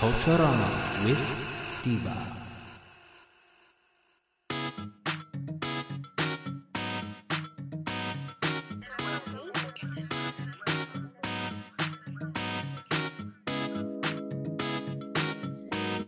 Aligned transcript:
Culturama 0.00 1.04
with 1.04 1.20
Diva. 1.84 2.16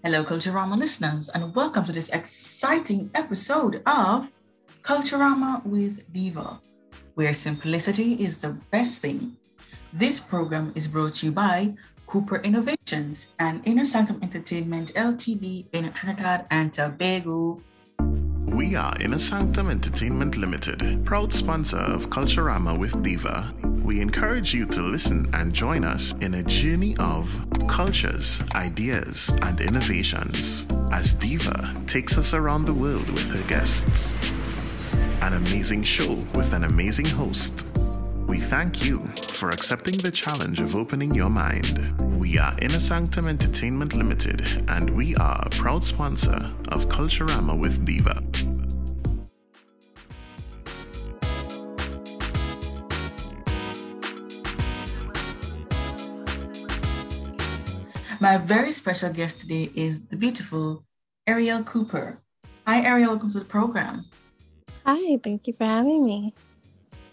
Hello, 0.02 0.24
Culturama 0.24 0.78
listeners, 0.78 1.28
and 1.28 1.54
welcome 1.54 1.84
to 1.84 1.92
this 1.92 2.08
exciting 2.08 3.10
episode 3.14 3.82
of 3.84 4.32
Culturama 4.80 5.60
with 5.66 6.10
Diva, 6.14 6.58
where 7.12 7.34
simplicity 7.34 8.14
is 8.14 8.38
the 8.38 8.56
best 8.70 9.02
thing. 9.02 9.36
This 9.92 10.18
program 10.18 10.72
is 10.74 10.86
brought 10.86 11.12
to 11.20 11.26
you 11.26 11.32
by 11.32 11.74
Cooper 12.12 12.36
Innovations 12.44 13.28
and 13.38 13.66
Inner 13.66 13.86
Sanctum 13.86 14.18
Entertainment 14.20 14.92
Ltd 14.92 15.64
in 15.72 15.90
Trinidad 15.94 16.44
and 16.50 16.70
Tobago. 16.70 17.62
We 18.48 18.76
are 18.76 18.94
Inner 19.00 19.18
Sanctum 19.18 19.70
Entertainment 19.70 20.36
Limited, 20.36 21.06
proud 21.06 21.32
sponsor 21.32 21.78
of 21.78 22.10
Culturama 22.10 22.78
with 22.78 23.02
Diva. 23.02 23.54
We 23.82 24.02
encourage 24.02 24.52
you 24.52 24.66
to 24.66 24.82
listen 24.82 25.30
and 25.32 25.54
join 25.54 25.84
us 25.84 26.12
in 26.20 26.34
a 26.34 26.42
journey 26.42 26.94
of 26.98 27.34
cultures, 27.66 28.42
ideas, 28.54 29.30
and 29.40 29.58
innovations 29.62 30.66
as 30.92 31.14
Diva 31.14 31.72
takes 31.86 32.18
us 32.18 32.34
around 32.34 32.66
the 32.66 32.74
world 32.74 33.08
with 33.08 33.30
her 33.30 33.48
guests. 33.48 34.14
An 35.22 35.32
amazing 35.32 35.82
show 35.82 36.22
with 36.34 36.52
an 36.52 36.64
amazing 36.64 37.06
host. 37.06 37.64
We 38.26 38.40
thank 38.40 38.84
you 38.84 39.06
for 39.32 39.50
accepting 39.50 39.96
the 39.98 40.10
challenge 40.10 40.60
of 40.60 40.74
opening 40.74 41.14
your 41.14 41.28
mind. 41.28 42.00
We 42.18 42.38
are 42.38 42.56
Inner 42.60 42.80
Sanctum 42.80 43.26
Entertainment 43.26 43.94
Limited, 43.94 44.64
and 44.68 44.90
we 44.90 45.14
are 45.16 45.42
a 45.44 45.50
proud 45.50 45.82
sponsor 45.84 46.38
of 46.68 46.88
Culturama 46.88 47.58
with 47.58 47.84
Diva. 47.84 48.22
My 58.20 58.38
very 58.38 58.72
special 58.72 59.10
guest 59.10 59.40
today 59.40 59.70
is 59.74 60.00
the 60.02 60.16
beautiful 60.16 60.84
Ariel 61.26 61.64
Cooper. 61.64 62.20
Hi, 62.66 62.82
Ariel. 62.82 63.10
Welcome 63.10 63.32
to 63.32 63.40
the 63.40 63.44
program. 63.44 64.04
Hi, 64.86 65.18
thank 65.22 65.48
you 65.48 65.54
for 65.54 65.64
having 65.64 66.04
me. 66.04 66.34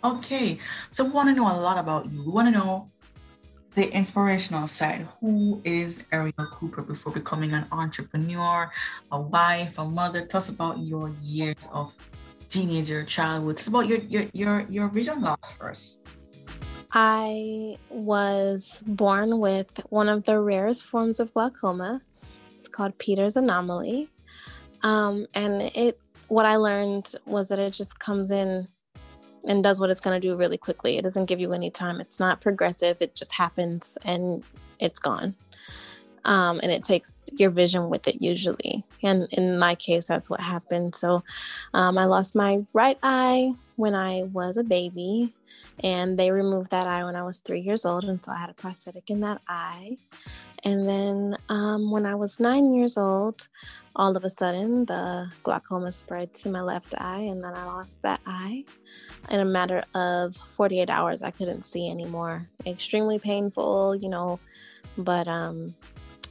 Okay, 0.03 0.58
so 0.92 1.03
we 1.03 1.09
want 1.09 1.28
to 1.28 1.36
know 1.36 1.52
a 1.52 1.59
lot 1.59 1.78
about 1.78 2.09
you. 2.09 2.23
We 2.23 2.31
want 2.31 2.47
to 2.47 2.52
know 2.52 2.89
the 3.75 3.92
inspirational 3.94 4.66
side. 4.66 5.06
Who 5.19 5.61
is 5.66 6.03
Ariel 6.14 6.47
Cooper 6.52 6.81
before 6.81 7.11
becoming 7.11 7.52
an 7.53 7.66
entrepreneur, 7.72 8.72
a 9.11 9.19
wife, 9.19 9.78
a 9.78 9.83
mother? 9.83 10.25
Tell 10.25 10.38
us 10.38 10.47
about 10.47 10.80
your 10.80 11.11
years 11.22 11.68
of 11.73 11.94
teenager, 12.47 13.03
childhood. 13.03 13.57
Tell 13.57 13.63
us 13.63 13.68
about 13.68 13.88
your 13.88 14.00
your 14.00 14.25
your, 14.31 14.66
your 14.69 14.88
vision 14.88 15.22
loss 15.22 15.51
first. 15.51 16.00
I 16.94 17.78
was 17.90 18.81
born 18.88 19.40
with 19.40 19.81
one 19.90 20.07
of 20.07 20.23
the 20.23 20.40
rarest 20.40 20.85
forms 20.85 21.19
of 21.19 21.34
glaucoma. 21.34 22.02
It's 22.56 22.69
called 22.69 22.97
Peters 22.97 23.35
anomaly. 23.35 24.09
Um, 24.81 25.28
and 25.34 25.62
it 25.62 26.00
what 26.29 26.46
I 26.46 26.56
learned 26.56 27.16
was 27.25 27.50
that 27.50 27.59
it 27.59 27.73
just 27.73 28.00
comes 28.00 28.31
in 28.31 28.68
and 29.47 29.63
does 29.63 29.79
what 29.79 29.89
it's 29.89 30.01
going 30.01 30.19
to 30.19 30.27
do 30.27 30.35
really 30.35 30.57
quickly. 30.57 30.97
It 30.97 31.03
doesn't 31.03 31.25
give 31.25 31.39
you 31.39 31.53
any 31.53 31.69
time. 31.69 32.00
It's 32.01 32.19
not 32.19 32.41
progressive. 32.41 32.97
It 33.00 33.16
just 33.16 33.33
happens 33.33 33.97
and 34.05 34.44
it's 34.79 35.00
gone. 35.00 35.35
Um, 36.25 36.59
and 36.61 36.72
it 36.72 36.83
takes 36.83 37.17
your 37.31 37.49
vision 37.49 37.89
with 37.89 38.07
it 38.07 38.22
usually. 38.22 38.83
And 39.03 39.28
in 39.31 39.57
my 39.57 39.75
case, 39.75 40.05
that's 40.05 40.29
what 40.29 40.41
happened. 40.41 40.94
So 40.95 41.23
um, 41.73 41.97
I 41.97 42.05
lost 42.05 42.35
my 42.35 42.66
right 42.73 42.97
eye 43.01 43.53
when 43.79 43.95
I 43.95 44.23
was 44.23 44.57
a 44.57 44.63
baby, 44.63 45.34
and 45.81 46.19
they 46.19 46.31
removed 46.31 46.69
that 46.72 46.85
eye 46.85 47.06
when 47.06 47.16
I 47.16 47.23
was 47.23 47.40
three 47.40 47.62
years 47.62 47.85
old. 47.85 48.03
And 48.03 48.22
so 48.22 48.34
I 48.34 48.38
had 48.38 48.50
a 48.50 48.53
prosthetic 48.53 49.09
in 49.09 49.22
that 49.22 49.41
eye. 49.47 49.95
And 50.66 50.88
then 50.88 51.38
um, 51.47 51.90
when 51.90 52.06
I 52.06 52.13
was 52.16 52.41
nine 52.41 52.73
years 52.73 52.97
old, 52.97 53.47
all 53.95 54.17
of 54.17 54.25
a 54.25 54.29
sudden 54.29 54.84
the 54.84 55.31
glaucoma 55.44 55.94
spread 55.94 56.34
to 56.34 56.50
my 56.50 56.59
left 56.59 56.94
eye, 56.97 57.22
and 57.22 57.41
then 57.41 57.53
I 57.56 57.63
lost 57.63 58.01
that 58.01 58.19
eye. 58.25 58.66
In 59.29 59.40
a 59.40 59.45
matter 59.45 59.85
of 59.96 60.35
48 60.35 60.90
hours, 60.90 61.23
I 61.23 61.31
couldn't 61.31 61.63
see 61.63 61.90
anymore. 61.90 62.50
Extremely 62.66 63.17
painful, 63.17 63.96
you 63.96 64.09
know. 64.09 64.41
But 64.97 65.29
um, 65.29 65.73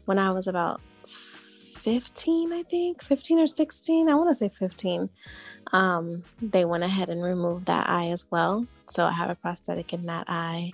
when 0.05 0.19
I 0.19 0.33
was 0.33 0.49
about 0.49 0.83
15, 1.07 2.53
I 2.53 2.63
think, 2.65 3.03
15 3.03 3.39
or 3.39 3.47
16, 3.47 4.11
I 4.11 4.15
want 4.15 4.29
to 4.29 4.35
say 4.35 4.51
15, 4.51 5.09
um, 5.73 6.25
they 6.41 6.65
went 6.65 6.85
ahead 6.85 7.09
and 7.09 7.23
removed 7.23 7.67
that 7.67 7.89
eye 7.89 8.09
as 8.09 8.25
well. 8.31 8.67
So 8.87 9.05
I 9.05 9.13
have 9.13 9.31
a 9.31 9.35
prosthetic 9.35 9.93
in 9.93 10.07
that 10.07 10.25
eye. 10.29 10.73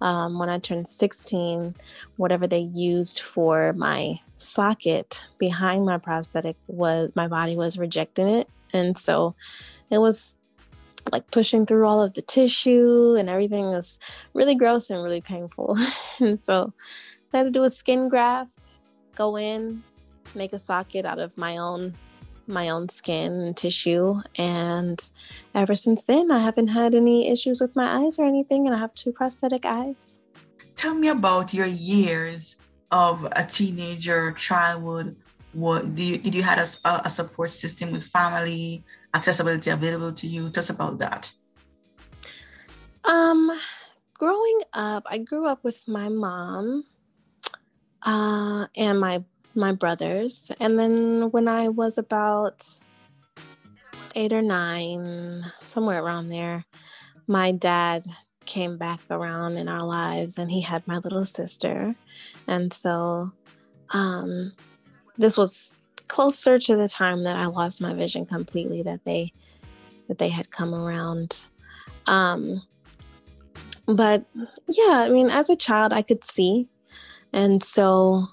Um, 0.00 0.38
when 0.38 0.48
I 0.48 0.58
turned 0.58 0.88
16, 0.88 1.74
whatever 2.16 2.46
they 2.46 2.60
used 2.74 3.20
for 3.20 3.72
my 3.74 4.16
socket 4.36 5.24
behind 5.38 5.84
my 5.84 5.98
prosthetic 5.98 6.56
was 6.66 7.12
my 7.14 7.28
body 7.28 7.56
was 7.56 7.78
rejecting 7.78 8.28
it. 8.28 8.48
And 8.72 8.96
so 8.98 9.34
it 9.90 9.98
was 9.98 10.38
like 11.12 11.30
pushing 11.30 11.66
through 11.66 11.86
all 11.86 12.02
of 12.02 12.14
the 12.14 12.22
tissue 12.22 13.16
and 13.18 13.28
everything 13.28 13.66
was 13.66 13.98
really 14.34 14.54
gross 14.54 14.90
and 14.90 15.02
really 15.02 15.20
painful. 15.20 15.76
and 16.20 16.38
so 16.38 16.72
I 17.32 17.38
had 17.38 17.44
to 17.44 17.50
do 17.50 17.64
a 17.64 17.70
skin 17.70 18.08
graft, 18.08 18.78
go 19.14 19.36
in, 19.36 19.82
make 20.34 20.52
a 20.52 20.58
socket 20.58 21.04
out 21.04 21.18
of 21.18 21.36
my 21.36 21.58
own 21.58 21.94
my 22.46 22.68
own 22.68 22.88
skin 22.88 23.32
and 23.32 23.56
tissue 23.56 24.20
and 24.36 25.10
ever 25.54 25.74
since 25.74 26.04
then 26.04 26.30
I 26.30 26.40
haven't 26.40 26.68
had 26.68 26.94
any 26.94 27.28
issues 27.28 27.60
with 27.60 27.74
my 27.76 28.04
eyes 28.04 28.18
or 28.18 28.26
anything 28.26 28.66
and 28.66 28.74
I 28.74 28.78
have 28.78 28.94
two 28.94 29.12
prosthetic 29.12 29.64
eyes. 29.64 30.18
Tell 30.74 30.94
me 30.94 31.08
about 31.08 31.54
your 31.54 31.66
years 31.66 32.56
of 32.90 33.26
a 33.32 33.44
teenager, 33.44 34.32
childhood. 34.32 35.16
What 35.52 35.94
do 35.94 36.02
you, 36.02 36.18
did 36.18 36.34
you 36.34 36.42
had 36.42 36.58
a, 36.58 37.06
a 37.06 37.10
support 37.10 37.50
system 37.50 37.92
with 37.92 38.04
family, 38.04 38.84
accessibility 39.14 39.70
available 39.70 40.12
to 40.12 40.26
you? 40.26 40.50
Tell 40.50 40.60
us 40.60 40.70
about 40.70 40.98
that. 40.98 41.32
Um, 43.04 43.50
growing 44.14 44.60
up, 44.72 45.04
I 45.06 45.18
grew 45.18 45.46
up 45.46 45.64
with 45.64 45.82
my 45.86 46.08
mom 46.08 46.84
uh, 48.02 48.66
and 48.76 49.00
my 49.00 49.24
my 49.54 49.72
brothers. 49.72 50.50
And 50.60 50.78
then 50.78 51.30
when 51.30 51.48
I 51.48 51.68
was 51.68 51.98
about 51.98 52.66
eight 54.14 54.32
or 54.32 54.42
nine, 54.42 55.44
somewhere 55.64 56.02
around 56.02 56.28
there, 56.28 56.64
my 57.26 57.52
dad 57.52 58.04
came 58.44 58.76
back 58.76 59.00
around 59.10 59.56
in 59.56 59.68
our 59.68 59.84
lives 59.84 60.38
and 60.38 60.50
he 60.50 60.60
had 60.60 60.86
my 60.86 60.98
little 60.98 61.24
sister. 61.24 61.94
And 62.46 62.72
so 62.72 63.32
um, 63.90 64.42
this 65.16 65.36
was 65.36 65.76
closer 66.08 66.58
to 66.58 66.76
the 66.76 66.88
time 66.88 67.22
that 67.24 67.36
I 67.36 67.46
lost 67.46 67.80
my 67.80 67.94
vision 67.94 68.26
completely 68.26 68.82
that 68.82 69.04
they 69.04 69.32
that 70.08 70.18
they 70.18 70.28
had 70.28 70.50
come 70.50 70.74
around. 70.74 71.46
Um, 72.06 72.62
but 73.86 74.24
yeah, 74.68 75.04
I 75.06 75.08
mean, 75.08 75.30
as 75.30 75.48
a 75.48 75.56
child, 75.56 75.92
I 75.92 76.02
could 76.02 76.24
see. 76.24 76.68
And 77.32 77.62
so 77.62 78.26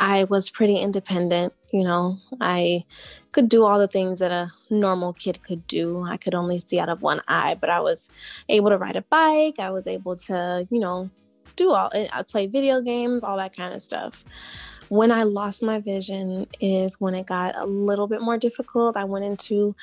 I 0.00 0.24
was 0.24 0.48
pretty 0.48 0.76
independent. 0.76 1.52
You 1.72 1.84
know, 1.84 2.18
I 2.40 2.84
could 3.32 3.48
do 3.50 3.64
all 3.64 3.78
the 3.78 3.86
things 3.86 4.18
that 4.18 4.32
a 4.32 4.48
normal 4.70 5.12
kid 5.12 5.42
could 5.42 5.66
do. 5.66 6.02
I 6.02 6.16
could 6.16 6.34
only 6.34 6.58
see 6.58 6.80
out 6.80 6.88
of 6.88 7.02
one 7.02 7.20
eye, 7.28 7.56
but 7.60 7.68
I 7.68 7.80
was 7.80 8.08
able 8.48 8.70
to 8.70 8.78
ride 8.78 8.96
a 8.96 9.02
bike. 9.02 9.58
I 9.58 9.70
was 9.70 9.86
able 9.86 10.16
to, 10.16 10.66
you 10.70 10.80
know, 10.80 11.10
do 11.54 11.72
all, 11.72 11.90
I 11.92 12.08
eh, 12.12 12.22
play 12.22 12.46
video 12.46 12.80
games, 12.80 13.22
all 13.22 13.36
that 13.36 13.54
kind 13.54 13.74
of 13.74 13.82
stuff. 13.82 14.24
When 14.88 15.12
I 15.12 15.22
lost 15.22 15.62
my 15.62 15.78
vision 15.78 16.46
is 16.60 16.98
when 16.98 17.14
it 17.14 17.26
got 17.26 17.54
a 17.56 17.66
little 17.66 18.08
bit 18.08 18.22
more 18.22 18.38
difficult. 18.38 18.96
I 18.96 19.04
went 19.04 19.26
into 19.26 19.76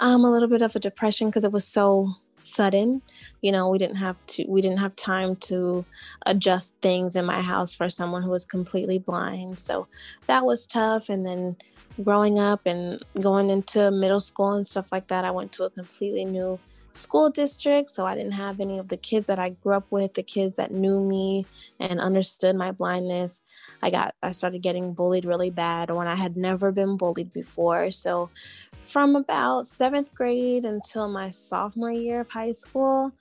um, 0.00 0.24
a 0.24 0.30
little 0.30 0.48
bit 0.48 0.62
of 0.62 0.74
a 0.74 0.80
depression 0.80 1.28
because 1.28 1.44
it 1.44 1.52
was 1.52 1.66
so 1.66 2.10
sudden 2.42 3.02
you 3.42 3.52
know 3.52 3.68
we 3.68 3.78
didn't 3.78 3.96
have 3.96 4.16
to 4.26 4.44
we 4.48 4.60
didn't 4.60 4.80
have 4.80 4.94
time 4.96 5.36
to 5.36 5.84
adjust 6.26 6.74
things 6.82 7.16
in 7.16 7.24
my 7.24 7.40
house 7.42 7.74
for 7.74 7.88
someone 7.88 8.22
who 8.22 8.30
was 8.30 8.44
completely 8.44 8.98
blind. 8.98 9.58
So 9.60 9.86
that 10.26 10.44
was 10.44 10.66
tough. 10.66 11.08
And 11.08 11.26
then 11.26 11.56
growing 12.02 12.38
up 12.38 12.62
and 12.66 13.02
going 13.20 13.50
into 13.50 13.90
middle 13.90 14.20
school 14.20 14.52
and 14.52 14.66
stuff 14.66 14.86
like 14.92 15.08
that 15.08 15.24
i 15.24 15.30
went 15.30 15.52
to 15.52 15.64
a 15.64 15.70
completely 15.70 16.24
new 16.24 16.58
school 16.92 17.30
district 17.30 17.88
so 17.88 18.04
i 18.04 18.14
didn't 18.14 18.32
have 18.32 18.60
any 18.60 18.78
of 18.78 18.88
the 18.88 18.96
kids 18.96 19.26
that 19.26 19.38
i 19.38 19.50
grew 19.50 19.74
up 19.74 19.86
with 19.90 20.14
the 20.14 20.22
kids 20.22 20.56
that 20.56 20.72
knew 20.72 21.00
me 21.00 21.46
and 21.78 22.00
understood 22.00 22.56
my 22.56 22.70
blindness 22.70 23.40
i 23.82 23.90
got 23.90 24.14
i 24.22 24.32
started 24.32 24.60
getting 24.60 24.92
bullied 24.92 25.24
really 25.24 25.50
bad 25.50 25.90
when 25.90 26.08
i 26.08 26.14
had 26.14 26.36
never 26.36 26.72
been 26.72 26.96
bullied 26.96 27.32
before 27.32 27.90
so 27.90 28.28
from 28.80 29.14
about 29.14 29.66
seventh 29.66 30.14
grade 30.14 30.64
until 30.64 31.08
my 31.08 31.30
sophomore 31.30 31.92
year 31.92 32.20
of 32.20 32.30
high 32.30 32.52
school, 32.52 33.12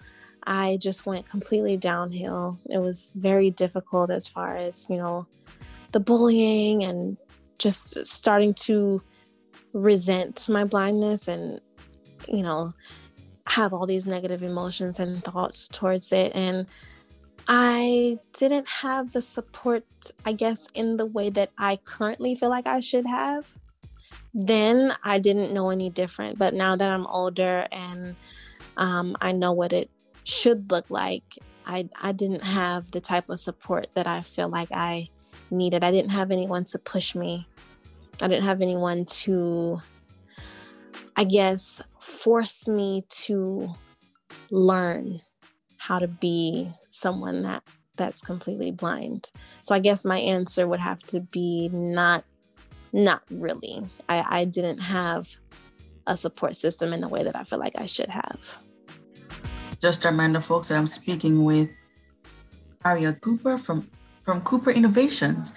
I 0.44 0.78
just 0.82 1.06
went 1.06 1.30
completely 1.30 1.78
downhill. 1.78 2.58
It 2.70 2.80
was 2.80 3.14
very 3.14 3.52
difficult 3.52 4.10
as 4.10 4.26
far 4.26 4.56
as, 4.56 4.88
you 4.90 4.98
know, 4.98 5.28
the 5.92 6.00
bullying 6.00 6.84
and 6.84 7.18
just 7.58 8.06
starting 8.08 8.54
to 8.54 9.02
resent 9.74 10.48
my 10.48 10.64
blindness 10.64 11.28
and, 11.28 11.60
you 12.28 12.42
know, 12.42 12.74
have 13.50 13.74
all 13.74 13.86
these 13.86 14.06
negative 14.06 14.44
emotions 14.44 15.00
and 15.00 15.24
thoughts 15.24 15.68
towards 15.68 16.12
it. 16.12 16.32
And 16.34 16.68
I 17.48 18.20
didn't 18.34 18.68
have 18.68 19.12
the 19.12 19.22
support, 19.22 19.86
I 20.26 20.34
guess, 20.34 20.68
in 20.74 20.98
the 20.98 21.06
way 21.06 21.30
that 21.32 21.52
I 21.58 21.78
currently 21.84 22.36
feel 22.36 22.50
like 22.50 22.68
I 22.68 22.80
should 22.80 23.06
have 23.06 23.56
then 24.34 24.96
I 25.04 25.20
didn't 25.20 25.54
know 25.54 25.70
any 25.70 25.90
different. 25.90 26.38
But 26.38 26.54
now 26.54 26.76
that 26.76 26.90
I'm 26.90 27.08
older 27.08 27.68
and 27.72 28.16
um, 28.78 29.16
I 29.22 29.32
know 29.32 29.52
what 29.52 29.74
it 29.74 29.90
should 30.24 30.70
look 30.72 30.86
like, 30.90 31.38
I, 31.66 31.90
I 32.02 32.12
didn't 32.12 32.44
have 32.44 32.92
the 32.92 33.02
type 33.02 33.30
of 33.30 33.40
support 33.40 33.88
that 33.94 34.08
I 34.08 34.22
feel 34.22 34.50
like 34.50 34.72
I 34.72 35.10
needed. 35.52 35.84
I 35.84 35.92
didn't 35.92 36.12
have 36.12 36.32
anyone 36.32 36.64
to 36.66 36.80
push 36.80 37.16
me. 37.16 37.48
I 38.22 38.28
didn't 38.28 38.46
have 38.46 38.62
anyone 38.62 39.06
to, 39.06 39.82
I 41.20 41.26
guess, 41.26 41.82
force 42.00 42.66
me 42.66 43.04
to 43.26 43.76
learn 44.52 45.20
how 45.78 46.00
to 46.00 46.08
be 46.08 46.70
someone 46.92 47.42
that 47.42 47.62
that's 47.98 48.22
completely 48.22 48.72
blind. 48.72 49.30
So 49.60 49.76
I 49.76 49.80
guess 49.80 50.06
my 50.06 50.18
answer 50.18 50.66
would 50.66 50.80
have 50.80 51.04
to 51.08 51.20
be 51.20 51.68
not 51.74 52.24
not 52.94 53.22
really. 53.30 53.86
I, 54.08 54.24
I 54.30 54.46
didn't 54.46 54.78
have 54.78 55.36
a 56.08 56.16
support 56.16 56.56
system 56.56 56.94
in 56.94 57.02
the 57.02 57.10
way 57.10 57.26
that 57.26 57.36
I 57.36 57.44
feel 57.44 57.60
like 57.60 57.76
I 57.78 57.86
should 57.86 58.10
have. 58.10 58.58
Just 59.82 60.06
a 60.06 60.12
reminder, 60.12 60.40
folks, 60.40 60.70
that 60.70 60.78
I'm 60.78 60.88
speaking 60.88 61.44
with 61.44 61.68
Harriet 62.86 63.20
Cooper 63.20 63.58
from, 63.58 63.92
from 64.24 64.40
Cooper 64.40 64.72
Innovations. 64.72 65.52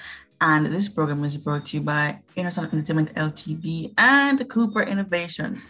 And 0.45 0.67
this 0.67 0.89
program 0.89 1.23
is 1.23 1.37
brought 1.37 1.67
to 1.67 1.77
you 1.77 1.85
by 1.85 2.19
Inner 2.35 2.51
Sanctum 2.51 2.81
Entertainment 2.81 3.15
Ltd 3.15 3.95
and 3.97 4.51
Cooper 4.51 4.83
Innovations. 4.83 5.69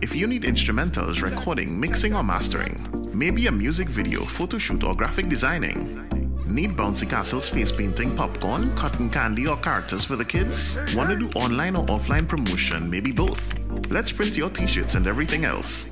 If 0.00 0.14
you 0.14 0.26
need 0.26 0.44
instrumentals, 0.44 1.20
recording, 1.20 1.78
mixing, 1.78 2.14
or 2.14 2.22
mastering, 2.22 2.80
maybe 3.12 3.46
a 3.46 3.52
music 3.52 3.90
video, 3.90 4.22
photo 4.22 4.56
shoot, 4.56 4.82
or 4.82 4.94
graphic 4.94 5.28
designing, 5.28 6.02
Need 6.46 6.76
bouncy 6.76 7.10
castles, 7.10 7.48
face 7.48 7.72
painting, 7.72 8.16
popcorn, 8.16 8.74
cotton 8.76 9.10
candy, 9.10 9.48
or 9.48 9.56
characters 9.56 10.04
for 10.04 10.14
the 10.14 10.24
kids? 10.24 10.78
Want 10.94 11.10
to 11.10 11.16
do 11.16 11.28
online 11.38 11.74
or 11.74 11.84
offline 11.86 12.28
promotion? 12.28 12.88
Maybe 12.88 13.10
both. 13.10 13.52
Let's 13.90 14.12
print 14.12 14.36
your 14.36 14.48
t 14.50 14.66
shirts 14.66 14.94
and 14.94 15.08
everything 15.08 15.44
else. 15.44 15.88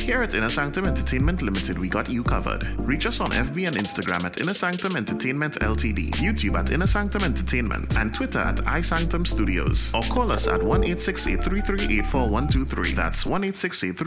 Here 0.00 0.22
at 0.22 0.34
Inner 0.34 0.48
Sanctum 0.48 0.86
Entertainment 0.86 1.42
Limited, 1.42 1.78
we 1.78 1.88
got 1.88 2.08
you 2.08 2.22
covered. 2.22 2.66
Reach 2.78 3.06
us 3.06 3.20
on 3.20 3.30
FB 3.30 3.68
and 3.68 3.76
Instagram 3.76 4.24
at 4.24 4.40
Inner 4.40 4.54
Sanctum 4.54 4.96
Entertainment 4.96 5.60
Ltd, 5.60 6.10
YouTube 6.12 6.58
at 6.58 6.70
Inner 6.70 6.86
Sanctum 6.86 7.22
Entertainment, 7.22 7.96
and 7.96 8.12
Twitter 8.12 8.40
at 8.40 8.56
iSanctum 8.56 9.26
Studios. 9.26 9.90
Or 9.94 10.02
call 10.02 10.32
us 10.32 10.48
at 10.48 10.62
1 10.62 10.84
868 10.84 12.96
That's 12.96 13.26
1 13.26 13.44
868 13.44 13.98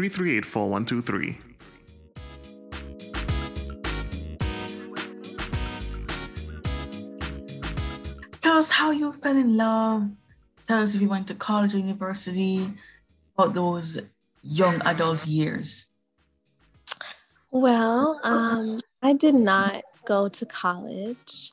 tell 8.54 8.60
us 8.60 8.70
how 8.70 8.92
you 8.92 9.12
fell 9.14 9.36
in 9.36 9.58
love. 9.58 10.12
Tell 10.68 10.84
us 10.84 10.94
if 10.94 11.02
you 11.02 11.10
went 11.10 11.28
to 11.30 11.34
college 11.34 11.74
or 11.74 11.80
university, 11.80 12.72
about 13.36 13.56
those 13.56 14.00
young 14.44 14.82
adult 14.86 15.26
years. 15.26 15.88
Well, 17.52 18.20
um, 18.24 18.80
I 19.02 19.14
did 19.14 19.36
not 19.36 19.84
go 20.06 20.28
to 20.28 20.46
college. 20.46 21.52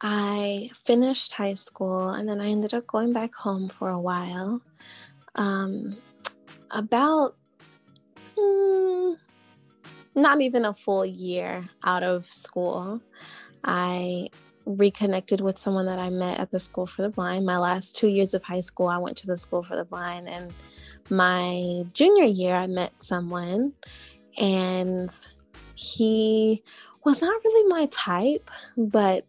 I 0.00 0.70
finished 0.74 1.34
high 1.34 1.54
school 1.54 2.08
and 2.08 2.28
then 2.28 2.40
I 2.40 2.48
ended 2.48 2.74
up 2.74 2.86
going 2.86 3.12
back 3.12 3.34
home 3.34 3.68
for 3.68 3.90
a 3.90 4.00
while. 4.00 4.62
Um, 5.34 5.96
about 6.70 7.36
mm, 8.36 9.16
not 10.14 10.40
even 10.40 10.64
a 10.64 10.72
full 10.72 11.04
year 11.04 11.68
out 11.84 12.02
of 12.02 12.26
school, 12.26 13.00
I 13.64 14.28
reconnected 14.64 15.40
with 15.40 15.58
someone 15.58 15.86
that 15.86 15.98
I 15.98 16.10
met 16.10 16.38
at 16.38 16.50
the 16.50 16.60
School 16.60 16.86
for 16.86 17.02
the 17.02 17.08
Blind. 17.08 17.44
My 17.44 17.58
last 17.58 17.96
two 17.96 18.08
years 18.08 18.34
of 18.34 18.42
high 18.42 18.60
school, 18.60 18.88
I 18.88 18.98
went 18.98 19.16
to 19.18 19.26
the 19.26 19.36
School 19.36 19.62
for 19.62 19.76
the 19.76 19.84
Blind. 19.84 20.28
And 20.28 20.52
my 21.10 21.84
junior 21.92 22.24
year, 22.24 22.54
I 22.54 22.66
met 22.66 23.00
someone, 23.00 23.72
and 24.38 25.10
he 25.74 26.62
was 27.04 27.20
not 27.20 27.44
really 27.44 27.68
my 27.68 27.86
type, 27.86 28.50
but 28.76 29.24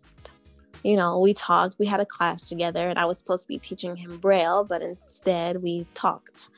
you 0.84 0.96
know, 0.96 1.20
we 1.20 1.34
talked. 1.34 1.78
We 1.78 1.86
had 1.86 2.00
a 2.00 2.06
class 2.06 2.50
together, 2.50 2.90
and 2.90 2.98
I 2.98 3.06
was 3.06 3.20
supposed 3.20 3.44
to 3.44 3.48
be 3.48 3.60
teaching 3.60 3.96
him 3.96 4.18
Braille, 4.18 4.64
but 4.64 4.82
instead 4.82 5.62
we 5.62 5.86
talked. 5.94 6.50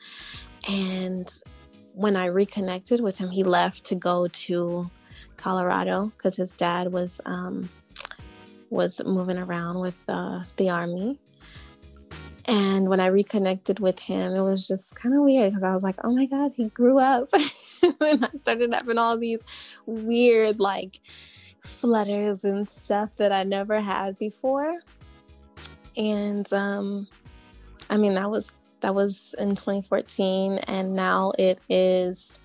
And 0.68 1.30
when 1.92 2.16
I 2.16 2.26
reconnected 2.26 3.00
with 3.00 3.18
him, 3.18 3.30
he 3.30 3.42
left 3.44 3.84
to 3.84 3.94
go 3.94 4.26
to 4.28 4.90
Colorado 5.36 6.10
because 6.16 6.36
his 6.36 6.52
dad 6.52 6.90
was 6.92 7.20
um, 7.26 7.68
was 8.70 9.00
moving 9.04 9.38
around 9.38 9.78
with 9.78 9.94
uh, 10.08 10.42
the 10.56 10.70
army. 10.70 11.18
And 12.46 12.88
when 12.88 13.00
I 13.00 13.06
reconnected 13.06 13.80
with 13.80 13.98
him, 13.98 14.34
it 14.34 14.42
was 14.42 14.68
just 14.68 14.94
kind 14.96 15.14
of 15.14 15.22
weird 15.22 15.52
because 15.52 15.62
I 15.62 15.72
was 15.72 15.82
like, 15.82 15.96
oh 16.04 16.12
my 16.12 16.26
God, 16.26 16.52
he 16.54 16.68
grew 16.68 16.98
up. 16.98 17.28
and 18.00 18.24
I 18.24 18.30
started 18.36 18.74
having 18.74 18.98
all 18.98 19.16
these 19.16 19.44
weird, 19.86 20.60
like, 20.60 21.00
flutters 21.62 22.44
and 22.44 22.68
stuff 22.68 23.10
that 23.16 23.32
I 23.32 23.44
never 23.44 23.80
had 23.80 24.18
before. 24.18 24.78
And 25.96 26.50
um, 26.52 27.08
I 27.88 27.96
mean, 27.96 28.14
that 28.14 28.30
was 28.30 28.52
that 28.84 28.94
was 28.94 29.34
in 29.38 29.54
2014 29.54 30.58
and 30.58 30.92
now 30.92 31.32
it 31.38 31.58
is 31.70 32.38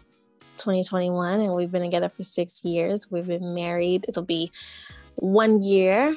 2021 0.55 1.41
and 1.41 1.53
we've 1.53 1.69
been 1.69 1.81
together 1.81 2.07
for 2.07 2.23
six 2.23 2.63
years 2.63 3.11
we've 3.11 3.27
been 3.27 3.53
married 3.53 4.05
it'll 4.07 4.23
be 4.23 4.49
one 5.15 5.61
year 5.61 6.15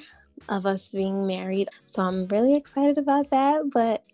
of 0.48 0.66
us 0.66 0.88
being 0.90 1.26
married. 1.26 1.68
So 1.86 2.02
I'm 2.02 2.26
really 2.28 2.54
excited 2.56 2.98
about 2.98 3.30
that. 3.30 3.70
But 3.72 4.04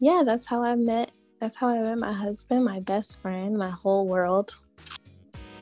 yeah, 0.00 0.22
that's 0.24 0.46
how 0.46 0.62
I 0.62 0.74
met. 0.74 1.10
That's 1.40 1.56
how 1.56 1.68
I 1.68 1.80
met 1.80 1.98
my 1.98 2.12
husband, 2.12 2.64
my 2.64 2.80
best 2.80 3.20
friend, 3.20 3.56
my 3.56 3.70
whole 3.70 4.06
world. 4.06 4.56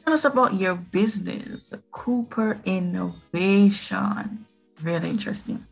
Tell 0.04 0.14
us 0.14 0.24
about 0.24 0.54
your 0.54 0.74
business, 0.74 1.72
Cooper 1.92 2.58
Innovation. 2.64 4.46
Really 4.82 5.10
interesting. 5.10 5.66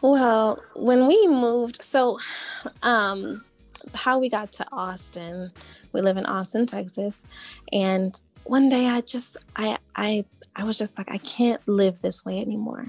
Well, 0.00 0.62
when 0.74 1.06
we 1.06 1.26
moved, 1.28 1.82
so 1.82 2.18
um, 2.82 3.44
how 3.94 4.18
we 4.18 4.28
got 4.28 4.52
to 4.52 4.66
Austin, 4.70 5.50
we 5.92 6.00
live 6.02 6.16
in 6.16 6.26
Austin, 6.26 6.66
Texas, 6.66 7.24
and 7.72 8.20
one 8.44 8.68
day 8.68 8.86
I 8.86 9.00
just 9.00 9.36
I 9.56 9.78
I 9.96 10.24
I 10.56 10.64
was 10.64 10.78
just 10.78 10.96
like 10.98 11.10
I 11.10 11.18
can't 11.18 11.66
live 11.66 12.00
this 12.02 12.24
way 12.24 12.38
anymore. 12.38 12.86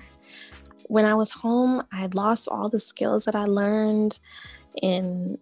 When 0.87 1.05
I 1.05 1.13
was 1.13 1.31
home, 1.31 1.83
I 1.91 1.97
had 1.97 2.15
lost 2.15 2.47
all 2.47 2.69
the 2.69 2.79
skills 2.79 3.25
that 3.25 3.35
I 3.35 3.45
learned 3.45 4.19
in 4.81 5.37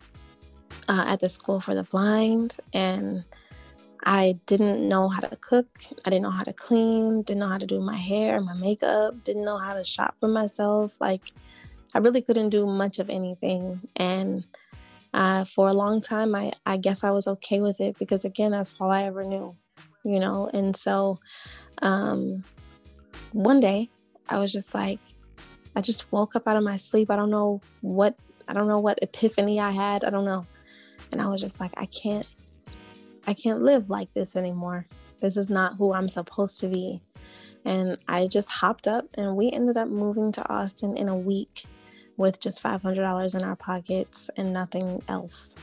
uh, 0.88 1.06
at 1.08 1.20
the 1.20 1.30
school 1.30 1.60
for 1.60 1.76
the 1.76 1.84
blind, 1.84 2.58
and 2.74 3.24
I 4.06 4.40
didn't 4.46 4.88
know 4.88 5.08
how 5.10 5.22
to 5.22 5.36
cook. 5.38 5.68
I 6.06 6.10
didn't 6.10 6.24
know 6.24 6.30
how 6.30 6.44
to 6.44 6.54
clean. 6.54 7.22
Didn't 7.24 7.40
know 7.40 7.50
how 7.50 7.58
to 7.58 7.66
do 7.66 7.80
my 7.80 7.98
hair, 7.98 8.42
my 8.42 8.54
makeup. 8.54 9.24
Didn't 9.24 9.46
know 9.46 9.58
how 9.58 9.74
to 9.74 9.84
shop 9.84 10.16
for 10.20 10.28
myself. 10.28 10.96
Like 11.00 11.32
I 11.94 12.00
really 12.00 12.22
couldn't 12.22 12.50
do 12.50 12.66
much 12.66 13.00
of 13.00 13.10
anything, 13.10 13.82
and 13.96 14.44
uh, 15.14 15.46
for 15.46 15.68
a 15.68 15.74
long 15.74 16.02
time, 16.02 16.36
I 16.36 16.52
I 16.66 16.78
guess 16.78 17.04
I 17.04 17.12
was 17.12 17.28
okay 17.28 17.62
with 17.62 17.80
it 17.80 17.98
because 18.00 18.26
again, 18.26 18.52
that's 18.52 18.76
all 18.80 18.92
I 18.92 19.04
ever 19.04 19.24
knew 19.24 19.56
you 20.04 20.20
know? 20.20 20.50
And 20.54 20.76
so 20.76 21.20
um, 21.82 22.44
one 23.32 23.60
day 23.60 23.90
I 24.30 24.40
was 24.40 24.52
just 24.52 24.74
like, 24.74 25.00
I 25.76 25.82
just 25.82 26.12
woke 26.12 26.36
up 26.36 26.48
out 26.48 26.58
of 26.58 26.64
my 26.64 26.76
sleep. 26.76 27.10
I 27.10 27.16
don't 27.16 27.32
know 27.32 27.62
what, 27.82 28.16
I 28.48 28.54
don't 28.54 28.68
know 28.68 28.80
what 28.80 29.00
epiphany 29.02 29.60
I 29.60 29.72
had. 29.72 30.04
I 30.04 30.10
don't 30.10 30.26
know. 30.26 30.46
And 31.12 31.22
I 31.22 31.28
was 31.28 31.42
just 31.42 31.60
like, 31.60 31.72
I 31.78 31.86
can't, 31.86 32.28
I 33.26 33.34
can't 33.34 33.62
live 33.62 33.90
like 33.90 34.14
this 34.14 34.36
anymore. 34.36 34.88
This 35.20 35.38
is 35.38 35.50
not 35.50 35.78
who 35.78 35.94
I'm 35.94 36.10
supposed 36.10 36.60
to 36.60 36.68
be. 36.68 37.02
And 37.66 37.98
I 38.08 38.28
just 38.28 38.50
hopped 38.50 38.88
up 38.88 39.06
and 39.16 39.36
we 39.36 39.50
ended 39.52 39.78
up 39.78 39.88
moving 39.88 40.32
to 40.34 40.50
Austin 40.50 40.98
in 40.98 41.08
a 41.08 41.16
week 41.16 41.66
with 42.18 42.40
just 42.40 42.62
$500 42.62 43.36
in 43.36 43.44
our 43.44 43.56
pockets 43.56 44.30
and 44.38 44.54
nothing 44.54 45.02
else. 45.08 45.56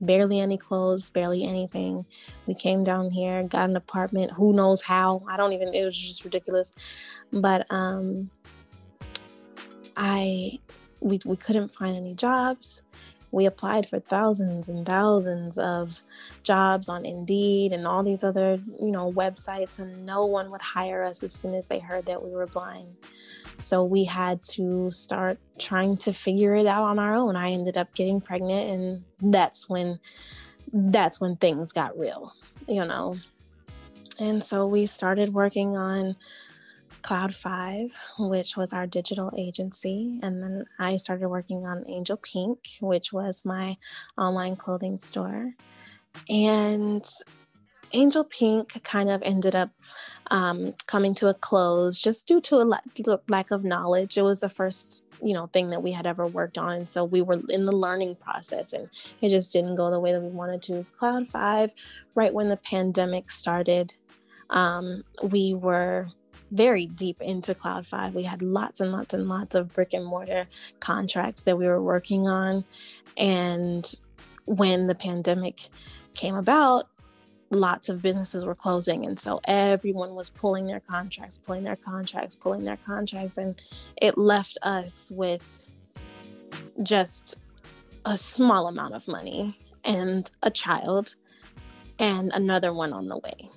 Barely 0.00 0.40
any 0.40 0.58
clothes, 0.58 1.08
barely 1.10 1.44
anything. 1.44 2.04
We 2.46 2.54
came 2.54 2.84
down 2.84 3.10
here, 3.10 3.44
got 3.44 3.70
an 3.70 3.76
apartment, 3.76 4.32
who 4.32 4.52
knows 4.52 4.82
how. 4.82 5.22
I 5.28 5.36
don't 5.36 5.52
even 5.52 5.72
it 5.72 5.84
was 5.84 5.96
just 5.96 6.24
ridiculous. 6.24 6.72
But 7.32 7.66
um 7.70 8.30
I 9.96 10.58
we 11.00 11.20
we 11.24 11.36
couldn't 11.36 11.74
find 11.74 11.96
any 11.96 12.14
jobs 12.14 12.82
we 13.34 13.46
applied 13.46 13.88
for 13.88 13.98
thousands 13.98 14.68
and 14.68 14.86
thousands 14.86 15.58
of 15.58 16.00
jobs 16.44 16.88
on 16.88 17.04
Indeed 17.04 17.72
and 17.72 17.84
all 17.84 18.04
these 18.04 18.22
other, 18.22 18.60
you 18.80 18.92
know, 18.92 19.12
websites, 19.12 19.80
and 19.80 20.06
no 20.06 20.24
one 20.24 20.52
would 20.52 20.60
hire 20.60 21.02
us 21.02 21.24
as 21.24 21.32
soon 21.32 21.52
as 21.52 21.66
they 21.66 21.80
heard 21.80 22.06
that 22.06 22.22
we 22.24 22.30
were 22.30 22.46
blind. 22.46 22.94
So 23.58 23.82
we 23.82 24.04
had 24.04 24.40
to 24.50 24.88
start 24.92 25.38
trying 25.58 25.96
to 25.98 26.12
figure 26.12 26.54
it 26.54 26.66
out 26.66 26.84
on 26.84 27.00
our 27.00 27.12
own. 27.12 27.34
I 27.34 27.50
ended 27.50 27.76
up 27.76 27.92
getting 27.94 28.20
pregnant, 28.20 28.70
and 28.70 29.32
that's 29.32 29.68
when 29.68 29.98
that's 30.72 31.20
when 31.20 31.34
things 31.34 31.72
got 31.72 31.98
real, 31.98 32.32
you 32.68 32.84
know. 32.84 33.16
And 34.20 34.44
so 34.44 34.68
we 34.68 34.86
started 34.86 35.34
working 35.34 35.76
on 35.76 36.14
Cloud 37.04 37.34
Five, 37.34 38.00
which 38.18 38.56
was 38.56 38.72
our 38.72 38.86
digital 38.86 39.30
agency. 39.36 40.18
And 40.22 40.42
then 40.42 40.64
I 40.78 40.96
started 40.96 41.28
working 41.28 41.66
on 41.66 41.84
Angel 41.86 42.16
Pink, 42.16 42.58
which 42.80 43.12
was 43.12 43.44
my 43.44 43.76
online 44.16 44.56
clothing 44.56 44.96
store. 44.96 45.52
And 46.30 47.06
Angel 47.92 48.24
Pink 48.24 48.82
kind 48.84 49.10
of 49.10 49.22
ended 49.22 49.54
up 49.54 49.68
um, 50.30 50.72
coming 50.86 51.14
to 51.16 51.28
a 51.28 51.34
close 51.34 52.00
just 52.00 52.26
due 52.26 52.40
to 52.40 52.56
a 52.56 52.64
la- 52.64 53.18
lack 53.28 53.50
of 53.50 53.64
knowledge. 53.64 54.16
It 54.16 54.22
was 54.22 54.40
the 54.40 54.48
first, 54.48 55.04
you 55.22 55.34
know, 55.34 55.46
thing 55.48 55.68
that 55.70 55.82
we 55.82 55.92
had 55.92 56.06
ever 56.06 56.26
worked 56.26 56.56
on, 56.56 56.86
so 56.86 57.04
we 57.04 57.20
were 57.20 57.40
in 57.50 57.66
the 57.66 57.76
learning 57.76 58.16
process, 58.16 58.72
and 58.72 58.88
it 59.20 59.28
just 59.28 59.52
didn't 59.52 59.76
go 59.76 59.90
the 59.90 60.00
way 60.00 60.12
that 60.12 60.22
we 60.22 60.30
wanted 60.30 60.62
to. 60.62 60.86
Cloud 60.96 61.28
Five, 61.28 61.74
right 62.14 62.32
when 62.32 62.48
the 62.48 62.56
pandemic 62.56 63.30
started, 63.30 63.94
um, 64.48 65.04
we 65.22 65.52
were 65.52 66.08
very 66.54 66.86
deep 66.86 67.20
into 67.20 67.54
Cloud 67.54 67.86
Five. 67.86 68.14
We 68.14 68.22
had 68.22 68.40
lots 68.40 68.80
and 68.80 68.92
lots 68.92 69.12
and 69.12 69.28
lots 69.28 69.54
of 69.54 69.72
brick 69.72 69.92
and 69.92 70.04
mortar 70.04 70.46
contracts 70.80 71.42
that 71.42 71.58
we 71.58 71.66
were 71.66 71.82
working 71.82 72.28
on. 72.28 72.64
And 73.16 73.92
when 74.46 74.86
the 74.86 74.94
pandemic 74.94 75.68
came 76.14 76.36
about, 76.36 76.88
lots 77.50 77.88
of 77.88 78.02
businesses 78.02 78.44
were 78.44 78.54
closing. 78.54 79.04
And 79.04 79.18
so 79.18 79.40
everyone 79.44 80.14
was 80.14 80.30
pulling 80.30 80.66
their 80.66 80.80
contracts, 80.80 81.38
pulling 81.38 81.64
their 81.64 81.76
contracts, 81.76 82.36
pulling 82.36 82.64
their 82.64 82.78
contracts. 82.78 83.36
And 83.36 83.60
it 84.00 84.16
left 84.16 84.58
us 84.62 85.10
with 85.14 85.66
just 86.82 87.36
a 88.04 88.16
small 88.16 88.68
amount 88.68 88.94
of 88.94 89.08
money 89.08 89.58
and 89.84 90.30
a 90.42 90.50
child 90.50 91.14
and 91.98 92.30
another 92.32 92.72
one 92.72 92.92
on 92.92 93.08
the 93.08 93.18
way. 93.18 93.50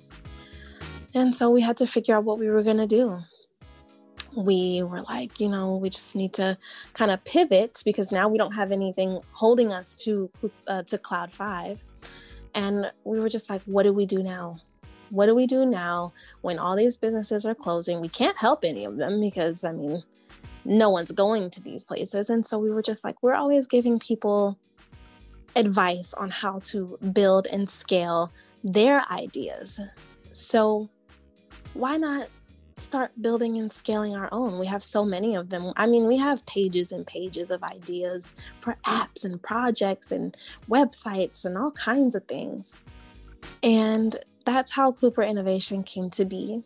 And 1.14 1.34
so 1.34 1.50
we 1.50 1.60
had 1.60 1.76
to 1.78 1.86
figure 1.86 2.16
out 2.16 2.24
what 2.24 2.38
we 2.38 2.48
were 2.48 2.62
going 2.62 2.76
to 2.76 2.86
do. 2.86 3.18
We 4.36 4.82
were 4.82 5.02
like, 5.02 5.40
you 5.40 5.48
know, 5.48 5.76
we 5.76 5.90
just 5.90 6.14
need 6.14 6.34
to 6.34 6.58
kind 6.92 7.10
of 7.10 7.24
pivot 7.24 7.82
because 7.84 8.12
now 8.12 8.28
we 8.28 8.38
don't 8.38 8.52
have 8.52 8.72
anything 8.72 9.20
holding 9.32 9.72
us 9.72 9.96
to 9.96 10.30
uh, 10.66 10.82
to 10.82 10.98
Cloud 10.98 11.32
5. 11.32 11.82
And 12.54 12.90
we 13.04 13.20
were 13.20 13.28
just 13.28 13.48
like, 13.48 13.62
what 13.64 13.84
do 13.84 13.92
we 13.92 14.06
do 14.06 14.22
now? 14.22 14.58
What 15.10 15.26
do 15.26 15.34
we 15.34 15.46
do 15.46 15.64
now 15.64 16.12
when 16.42 16.58
all 16.58 16.76
these 16.76 16.98
businesses 16.98 17.46
are 17.46 17.54
closing? 17.54 18.00
We 18.00 18.08
can't 18.08 18.36
help 18.36 18.64
any 18.64 18.84
of 18.84 18.98
them 18.98 19.20
because, 19.20 19.64
I 19.64 19.72
mean, 19.72 20.02
no 20.64 20.90
one's 20.90 21.12
going 21.12 21.50
to 21.50 21.62
these 21.62 21.84
places. 21.84 22.28
And 22.28 22.46
so 22.46 22.58
we 22.58 22.70
were 22.70 22.82
just 22.82 23.04
like, 23.04 23.22
we're 23.22 23.34
always 23.34 23.66
giving 23.66 23.98
people 23.98 24.58
advice 25.56 26.12
on 26.14 26.30
how 26.30 26.58
to 26.60 26.98
build 27.12 27.46
and 27.46 27.68
scale 27.68 28.30
their 28.62 29.04
ideas. 29.10 29.80
So 30.32 30.90
why 31.78 31.96
not 31.96 32.28
start 32.78 33.10
building 33.20 33.56
and 33.58 33.72
scaling 33.72 34.16
our 34.16 34.28
own? 34.32 34.58
We 34.58 34.66
have 34.66 34.82
so 34.82 35.04
many 35.04 35.36
of 35.36 35.48
them. 35.48 35.72
I 35.76 35.86
mean, 35.86 36.06
we 36.06 36.16
have 36.16 36.44
pages 36.46 36.92
and 36.92 37.06
pages 37.06 37.50
of 37.50 37.62
ideas 37.62 38.34
for 38.60 38.76
apps 38.84 39.24
and 39.24 39.40
projects 39.40 40.10
and 40.10 40.36
websites 40.68 41.44
and 41.44 41.56
all 41.56 41.70
kinds 41.70 42.14
of 42.14 42.24
things. 42.24 42.74
And 43.62 44.16
that's 44.44 44.72
how 44.72 44.92
Cooper 44.92 45.22
Innovation 45.22 45.82
came 45.84 46.10
to 46.10 46.24
be. 46.24 46.62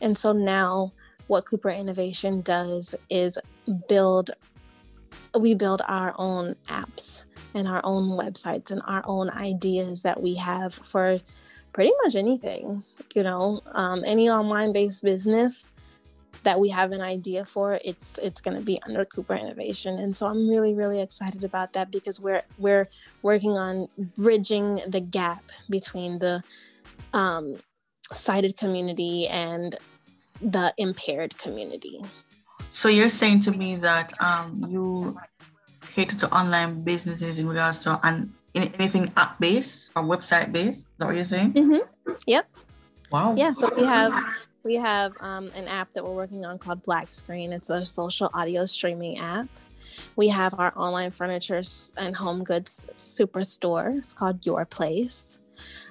And 0.00 0.18
so 0.18 0.32
now, 0.32 0.92
what 1.28 1.46
Cooper 1.46 1.70
Innovation 1.70 2.40
does 2.40 2.94
is 3.08 3.38
build, 3.88 4.32
we 5.38 5.54
build 5.54 5.80
our 5.86 6.12
own 6.18 6.56
apps 6.66 7.22
and 7.54 7.68
our 7.68 7.80
own 7.84 8.10
websites 8.10 8.72
and 8.72 8.82
our 8.84 9.02
own 9.06 9.30
ideas 9.30 10.02
that 10.02 10.20
we 10.20 10.34
have 10.34 10.74
for 10.74 11.20
pretty 11.72 11.92
much 12.02 12.14
anything, 12.14 12.84
you 13.14 13.22
know, 13.22 13.60
um, 13.72 14.02
any 14.06 14.28
online 14.28 14.72
based 14.72 15.02
business 15.02 15.70
that 16.42 16.58
we 16.58 16.70
have 16.70 16.92
an 16.92 17.00
idea 17.00 17.44
for 17.44 17.78
it's 17.84 18.16
it's 18.18 18.40
going 18.40 18.56
to 18.56 18.64
be 18.64 18.80
under 18.86 19.04
cooper 19.04 19.34
innovation. 19.34 19.98
And 19.98 20.16
so 20.16 20.26
i'm 20.26 20.48
really 20.48 20.74
really 20.74 21.00
excited 21.00 21.44
about 21.44 21.72
that 21.74 21.90
because 21.90 22.20
we're 22.20 22.42
we're 22.58 22.88
working 23.22 23.56
on 23.58 23.88
bridging 24.16 24.80
the 24.86 25.00
gap 25.00 25.42
between 25.68 26.18
the 26.18 26.42
um, 27.12 27.56
sighted 28.12 28.56
community 28.56 29.28
and 29.28 29.76
the 30.40 30.72
impaired 30.78 31.36
community. 31.38 32.02
So 32.70 32.88
you're 32.88 33.08
saying 33.08 33.40
to 33.40 33.50
me 33.50 33.76
that 33.76 34.12
um, 34.22 34.64
you 34.68 35.18
cater 35.94 36.16
to 36.16 36.34
online 36.34 36.82
businesses 36.82 37.38
in 37.38 37.48
regards 37.48 37.82
to 37.82 38.00
and 38.04 38.32
anything 38.54 39.12
app 39.16 39.38
based 39.40 39.90
or 39.94 40.02
website 40.02 40.52
based? 40.52 40.80
Is 40.80 40.86
that 40.98 41.06
what 41.06 41.16
you're 41.16 41.24
saying? 41.24 41.52
Mm-hmm. 41.52 42.12
Yep. 42.26 42.48
Wow. 43.10 43.34
Yeah. 43.36 43.52
So 43.52 43.72
we 43.76 43.84
have 43.84 44.12
we 44.62 44.74
have 44.76 45.12
um, 45.20 45.50
an 45.54 45.68
app 45.68 45.92
that 45.92 46.04
we're 46.04 46.14
working 46.14 46.44
on 46.44 46.58
called 46.58 46.82
Black 46.82 47.08
Screen. 47.12 47.52
It's 47.52 47.70
a 47.70 47.84
social 47.84 48.30
audio 48.34 48.64
streaming 48.64 49.18
app. 49.18 49.48
We 50.16 50.28
have 50.28 50.54
our 50.58 50.72
online 50.76 51.10
furniture 51.10 51.62
and 51.96 52.14
home 52.14 52.44
goods 52.44 52.86
superstore. 52.96 53.98
It's 53.98 54.12
called 54.12 54.44
Your 54.46 54.64
Place. 54.64 55.40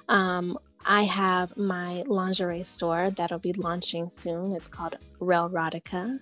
Um, 0.08 0.58
I 0.86 1.02
have 1.02 1.56
my 1.56 2.04
lingerie 2.06 2.62
store 2.62 3.10
that'll 3.10 3.38
be 3.38 3.52
launching 3.52 4.08
soon. 4.08 4.52
It's 4.52 4.68
called 4.68 4.96
Relrotica 5.20 6.20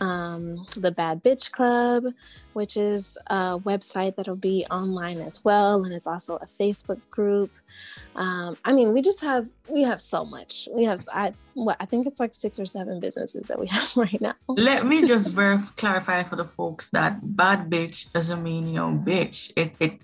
um, 0.00 0.66
the 0.76 0.90
Bad 0.90 1.22
Bitch 1.22 1.52
Club, 1.52 2.06
which 2.52 2.76
is 2.76 3.16
a 3.28 3.58
website 3.58 4.16
that'll 4.16 4.36
be 4.36 4.66
online 4.70 5.20
as 5.20 5.44
well, 5.44 5.84
and 5.84 5.92
it's 5.92 6.06
also 6.06 6.36
a 6.36 6.46
Facebook 6.46 7.00
group. 7.10 7.50
Um, 8.16 8.56
I 8.64 8.72
mean, 8.72 8.92
we 8.92 9.02
just 9.02 9.20
have 9.20 9.48
we 9.68 9.82
have 9.82 10.00
so 10.00 10.24
much. 10.24 10.68
We 10.72 10.84
have 10.84 11.04
I 11.12 11.34
what 11.54 11.76
I 11.80 11.84
think 11.84 12.06
it's 12.06 12.20
like 12.20 12.34
six 12.34 12.58
or 12.58 12.66
seven 12.66 13.00
businesses 13.00 13.48
that 13.48 13.58
we 13.58 13.66
have 13.76 13.96
right 13.96 14.20
now. 14.20 14.34
Let 14.48 14.86
me 14.86 15.06
just 15.06 15.30
very 15.30 15.58
clarify 15.76 16.22
for 16.22 16.36
the 16.36 16.44
folks 16.44 16.88
that 16.88 17.18
bad 17.36 17.70
bitch 17.70 18.12
doesn't 18.12 18.42
mean 18.42 18.68
you 18.68 18.74
know 18.74 19.00
bitch. 19.04 19.52
It 19.56 19.74
it 19.80 20.02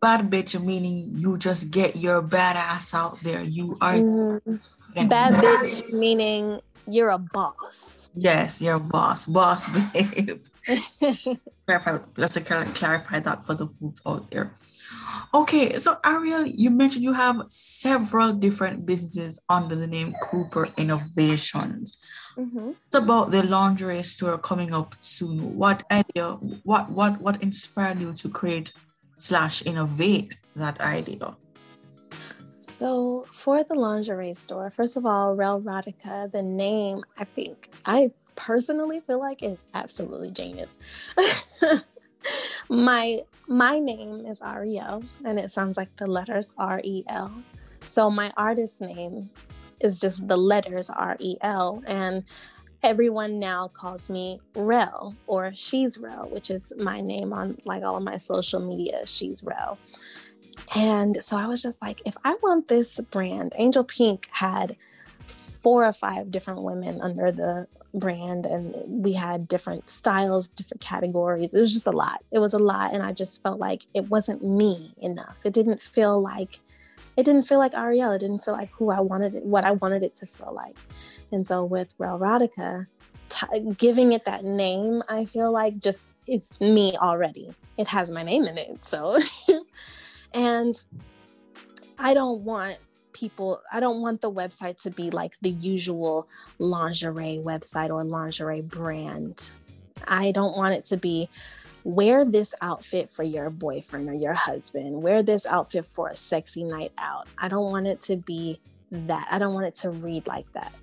bad 0.00 0.30
bitch 0.30 0.60
meaning 0.62 1.12
you 1.16 1.36
just 1.36 1.70
get 1.70 1.96
your 1.96 2.22
badass 2.22 2.94
out 2.94 3.20
there. 3.22 3.42
You 3.42 3.76
are 3.80 3.94
mm, 3.94 4.60
bad 5.08 5.34
bitch 5.34 5.98
meaning 5.98 6.60
you're 6.86 7.10
a 7.10 7.18
boss 7.18 7.99
Yes, 8.14 8.60
you're 8.60 8.78
boss, 8.78 9.26
boss 9.26 9.66
babe. 9.92 10.42
clarify, 11.66 11.98
let's 12.16 12.36
clarify 12.36 13.20
that 13.20 13.44
for 13.44 13.54
the 13.54 13.66
foods 13.66 14.02
out 14.06 14.30
there. 14.30 14.52
Okay, 15.32 15.78
so 15.78 15.98
Ariel, 16.04 16.44
you 16.44 16.70
mentioned 16.70 17.04
you 17.04 17.12
have 17.12 17.42
several 17.48 18.32
different 18.32 18.84
businesses 18.84 19.38
under 19.48 19.76
the 19.76 19.86
name 19.86 20.14
Cooper 20.30 20.68
Innovations. 20.76 21.98
Mm-hmm. 22.36 22.70
It's 22.70 22.94
about 22.94 23.30
the 23.30 23.42
lingerie 23.42 24.02
store 24.02 24.38
coming 24.38 24.74
up 24.74 24.94
soon. 25.00 25.56
What 25.56 25.84
idea? 25.90 26.32
What 26.64 26.90
what 26.90 27.20
what 27.20 27.42
inspired 27.42 28.00
you 28.00 28.12
to 28.14 28.28
create 28.28 28.72
slash 29.18 29.64
innovate 29.64 30.36
that 30.56 30.80
idea? 30.80 31.36
So 32.80 33.26
for 33.30 33.62
the 33.62 33.74
lingerie 33.74 34.32
store, 34.32 34.70
first 34.70 34.96
of 34.96 35.04
all, 35.04 35.36
Relrotica, 35.36 36.32
the 36.32 36.40
name, 36.40 37.04
I 37.18 37.24
think, 37.24 37.68
I 37.84 38.10
personally 38.36 39.00
feel 39.00 39.18
like 39.18 39.42
is 39.42 39.66
absolutely 39.74 40.30
genius. 40.30 40.78
my 42.70 43.20
my 43.46 43.78
name 43.80 44.24
is 44.24 44.40
Ariel, 44.40 45.04
and 45.26 45.38
it 45.38 45.50
sounds 45.50 45.76
like 45.76 45.94
the 45.96 46.06
letters 46.06 46.54
R 46.56 46.80
E 46.82 47.04
L. 47.06 47.42
So 47.84 48.10
my 48.10 48.32
artist 48.38 48.80
name 48.80 49.28
is 49.80 50.00
just 50.00 50.26
the 50.26 50.38
letters 50.38 50.88
R 50.88 51.18
E 51.18 51.36
L, 51.42 51.82
and 51.86 52.24
everyone 52.82 53.38
now 53.38 53.68
calls 53.68 54.08
me 54.08 54.40
Rel 54.54 55.14
or 55.26 55.52
She's 55.54 55.98
Rel, 55.98 56.30
which 56.30 56.50
is 56.50 56.72
my 56.78 57.02
name 57.02 57.34
on 57.34 57.58
like 57.66 57.82
all 57.82 57.98
of 57.98 58.02
my 58.02 58.16
social 58.16 58.58
media. 58.58 59.04
She's 59.04 59.44
Rel. 59.44 59.78
And 60.74 61.22
so 61.22 61.36
I 61.36 61.46
was 61.46 61.62
just 61.62 61.82
like, 61.82 62.02
if 62.04 62.16
I 62.24 62.34
want 62.42 62.68
this 62.68 62.98
brand, 63.10 63.54
Angel 63.56 63.84
Pink 63.84 64.28
had 64.30 64.76
four 65.26 65.84
or 65.84 65.92
five 65.92 66.30
different 66.30 66.62
women 66.62 67.00
under 67.00 67.30
the 67.32 67.66
brand 67.92 68.46
and 68.46 69.02
we 69.02 69.12
had 69.12 69.48
different 69.48 69.90
styles 69.90 70.48
different 70.48 70.80
categories. 70.80 71.52
It 71.52 71.60
was 71.60 71.72
just 71.72 71.86
a 71.86 71.92
lot. 71.92 72.22
It 72.30 72.38
was 72.38 72.54
a 72.54 72.58
lot 72.58 72.94
and 72.94 73.02
i 73.02 73.12
just 73.12 73.42
felt 73.42 73.58
like 73.58 73.82
it 73.94 74.08
wasn't 74.08 74.44
me 74.44 74.94
enough. 74.98 75.38
It 75.44 75.52
didn't 75.52 75.82
feel 75.82 76.20
like 76.20 76.60
it 77.16 77.24
didn't 77.24 77.42
feel 77.42 77.58
like 77.58 77.74
ariel. 77.74 78.12
It 78.12 78.20
didn't 78.20 78.44
feel 78.44 78.54
like 78.54 78.70
who 78.72 78.90
i 78.90 79.00
wanted 79.00 79.34
it 79.34 79.44
what 79.44 79.64
i 79.64 79.72
wanted 79.72 80.02
it 80.02 80.14
to 80.16 80.26
feel 80.26 80.52
like. 80.54 80.76
And 81.32 81.46
so 81.46 81.64
with 81.64 81.96
Relrotica 81.98 82.86
t- 83.28 83.74
giving 83.76 84.12
it 84.12 84.24
that 84.24 84.44
name 84.44 85.02
i 85.08 85.24
feel 85.24 85.50
like 85.52 85.78
just 85.78 86.06
it's 86.26 86.60
me 86.60 86.96
already. 86.96 87.50
It 87.76 87.88
has 87.88 88.10
my 88.10 88.22
name 88.22 88.44
in 88.44 88.56
it 88.56 88.84
so 88.84 89.18
and 90.34 90.84
i 91.98 92.14
don't 92.14 92.42
want 92.42 92.78
people 93.12 93.60
i 93.72 93.80
don't 93.80 94.00
want 94.00 94.20
the 94.20 94.30
website 94.30 94.80
to 94.80 94.90
be 94.90 95.10
like 95.10 95.34
the 95.42 95.50
usual 95.50 96.28
lingerie 96.58 97.40
website 97.44 97.90
or 97.90 98.04
lingerie 98.04 98.62
brand. 98.62 99.50
I 100.06 100.32
don't 100.32 100.56
want 100.56 100.74
it 100.74 100.84
to 100.86 100.96
be 100.96 101.28
wear 101.82 102.24
this 102.24 102.54
outfit 102.60 103.10
for 103.10 103.22
your 103.22 103.48
boyfriend 103.48 104.08
or 104.08 104.14
your 104.14 104.34
husband. 104.34 105.02
Wear 105.02 105.22
this 105.22 105.46
outfit 105.46 105.86
for 105.86 106.08
a 106.08 106.16
sexy 106.16 106.64
night 106.64 106.92
out. 106.98 107.26
I 107.38 107.48
don't 107.48 107.70
want 107.70 107.86
it 107.86 108.00
to 108.02 108.16
be 108.16 108.60
that. 108.90 109.28
I 109.30 109.38
don't 109.38 109.54
want 109.54 109.66
it 109.66 109.74
to 109.76 109.90
read 109.90 110.26
like 110.26 110.50
that. 110.52 110.74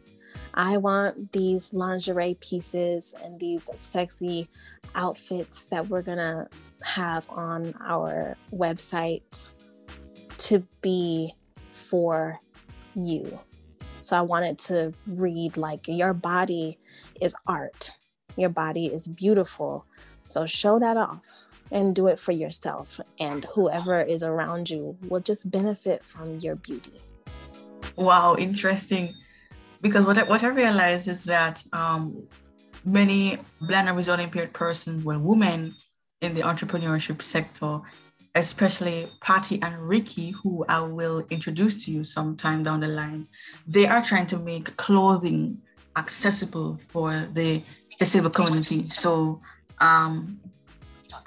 I 0.54 0.77
want 0.77 1.34
these 1.34 1.72
lingerie 1.72 2.36
pieces 2.39 3.13
and 3.24 3.39
these 3.39 3.70
sexy 3.75 4.50
outfits 4.96 5.65
that 5.67 5.88
we're 5.88 6.01
gonna 6.01 6.48
have 6.82 7.29
on 7.29 7.74
our 7.82 8.38
website 8.51 9.50
to 10.38 10.65
be 10.82 11.34
for 11.72 12.39
you. 12.96 13.39
So 14.01 14.17
I 14.17 14.22
wanted 14.22 14.58
to 14.60 14.94
read 15.06 15.58
like 15.58 15.88
your 15.88 16.13
body 16.13 16.77
is 17.20 17.36
art. 17.46 17.91
Your 18.38 18.50
body 18.50 18.86
is 18.88 19.08
beautiful. 19.08 19.86
So 20.24 20.46
show 20.46 20.79
that 20.79 20.98
off 20.98 21.25
and 21.72 21.96
do 21.96 22.08
it 22.08 22.20
for 22.20 22.32
yourself 22.32 23.00
and 23.20 23.46
whoever 23.53 24.01
is 24.01 24.24
around 24.24 24.70
you 24.70 24.98
will 25.10 25.20
just 25.20 25.51
benefit 25.51 26.06
from 26.06 26.39
your 26.39 26.56
beauty. 26.56 26.94
Wow, 27.96 28.36
interesting. 28.38 29.13
Because 29.82 30.06
what 30.06 30.17
I, 30.17 30.24
what 30.24 30.44
I 30.44 30.48
realized 30.48 31.08
is 31.08 31.24
that 31.25 31.63
um, 31.74 32.27
many 32.88 33.38
blind 33.60 33.89
and 33.89 33.98
visually 33.98 34.24
impaired 34.24 34.53
persons, 34.53 35.03
well, 35.03 35.20
women 35.20 35.75
in 36.22 36.34
the 36.34 36.41
entrepreneurship 36.41 37.22
sector, 37.22 37.82
especially 38.34 39.12
Patty 39.22 39.62
and 39.62 39.77
Ricky, 39.88 40.32
who 40.32 40.65
I 40.70 40.79
will 40.79 41.25
introduce 41.29 41.86
to 41.86 41.91
you 41.91 42.03
sometime 42.03 42.63
down 42.63 42.79
the 42.79 42.88
line, 42.88 43.27
they 43.67 43.86
are 43.88 44.01
trying 44.01 44.27
to 44.27 44.38
make 44.38 44.75
clothing 44.77 45.62
accessible 45.98 46.79
for 46.88 47.27
the 47.34 47.62
disabled 48.00 48.34
community. 48.34 48.88
So 48.89 49.41
um, 49.79 50.39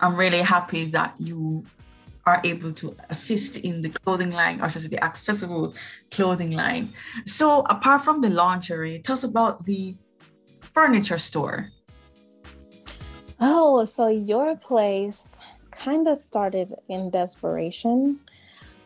I'm 0.00 0.16
really 0.16 0.40
happy 0.40 0.86
that 0.86 1.14
you 1.18 1.64
are 2.26 2.40
able 2.44 2.72
to 2.72 2.96
assist 3.10 3.58
in 3.58 3.82
the 3.82 3.90
clothing 3.90 4.30
line, 4.30 4.60
or 4.62 4.70
should 4.70 4.82
the 4.82 5.02
accessible 5.04 5.74
clothing 6.10 6.52
line. 6.52 6.92
So 7.26 7.62
apart 7.62 8.04
from 8.04 8.20
the 8.20 8.30
lingerie, 8.30 9.00
tell 9.00 9.14
us 9.14 9.24
about 9.24 9.64
the 9.66 9.94
furniture 10.80 11.18
store. 11.18 11.70
Oh, 13.38 13.84
so 13.84 14.08
your 14.08 14.56
place 14.56 15.36
kind 15.70 16.08
of 16.08 16.16
started 16.16 16.72
in 16.88 17.10
desperation. 17.10 18.18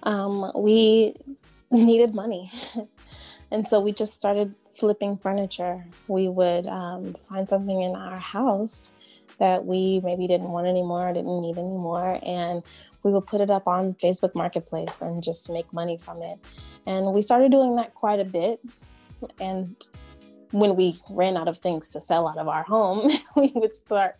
Um, 0.02 0.50
we 0.56 1.14
needed 1.70 2.12
money. 2.12 2.50
and 3.52 3.68
so 3.68 3.78
we 3.78 3.92
just 3.92 4.14
started 4.14 4.56
flipping 4.76 5.18
furniture. 5.18 5.84
We 6.08 6.28
would 6.28 6.66
um, 6.66 7.14
find 7.28 7.48
something 7.48 7.82
in 7.82 7.94
our 7.94 8.18
house 8.18 8.90
that 9.38 9.64
we 9.64 10.00
maybe 10.02 10.26
didn't 10.26 10.48
want 10.48 10.66
anymore, 10.66 11.12
didn't 11.12 11.42
need 11.42 11.58
anymore, 11.58 12.18
and 12.24 12.64
we 13.04 13.12
would 13.12 13.26
put 13.28 13.40
it 13.40 13.50
up 13.50 13.68
on 13.68 13.94
Facebook 13.94 14.34
Marketplace 14.34 15.00
and 15.00 15.22
just 15.22 15.48
make 15.48 15.72
money 15.72 15.96
from 15.96 16.22
it. 16.22 16.40
And 16.86 17.12
we 17.12 17.22
started 17.22 17.52
doing 17.52 17.76
that 17.76 17.94
quite 17.94 18.18
a 18.18 18.24
bit. 18.24 18.58
And 19.38 19.76
when 20.54 20.76
we 20.76 20.96
ran 21.10 21.36
out 21.36 21.48
of 21.48 21.58
things 21.58 21.88
to 21.88 22.00
sell 22.00 22.28
out 22.28 22.38
of 22.38 22.46
our 22.46 22.62
home, 22.62 23.10
we 23.36 23.50
would 23.56 23.74
start 23.74 24.14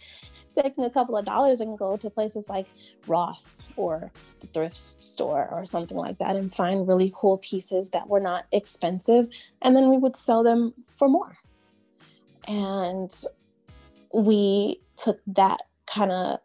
taking 0.52 0.82
a 0.82 0.90
couple 0.90 1.16
of 1.16 1.24
dollars 1.24 1.60
and 1.60 1.78
go 1.78 1.96
to 1.96 2.10
places 2.10 2.48
like 2.48 2.66
Ross 3.06 3.62
or 3.76 4.10
the 4.40 4.48
thrift 4.48 4.76
store 4.76 5.48
or 5.52 5.64
something 5.64 5.96
like 5.96 6.18
that 6.18 6.34
and 6.34 6.52
find 6.52 6.88
really 6.88 7.12
cool 7.14 7.38
pieces 7.38 7.90
that 7.90 8.08
were 8.08 8.18
not 8.18 8.46
expensive. 8.50 9.28
And 9.62 9.76
then 9.76 9.90
we 9.90 9.96
would 9.96 10.16
sell 10.16 10.42
them 10.42 10.74
for 10.96 11.08
more. 11.08 11.38
And 12.48 13.14
we 14.12 14.80
took 14.96 15.20
that 15.28 15.60
kind 15.86 16.10
of 16.10 16.40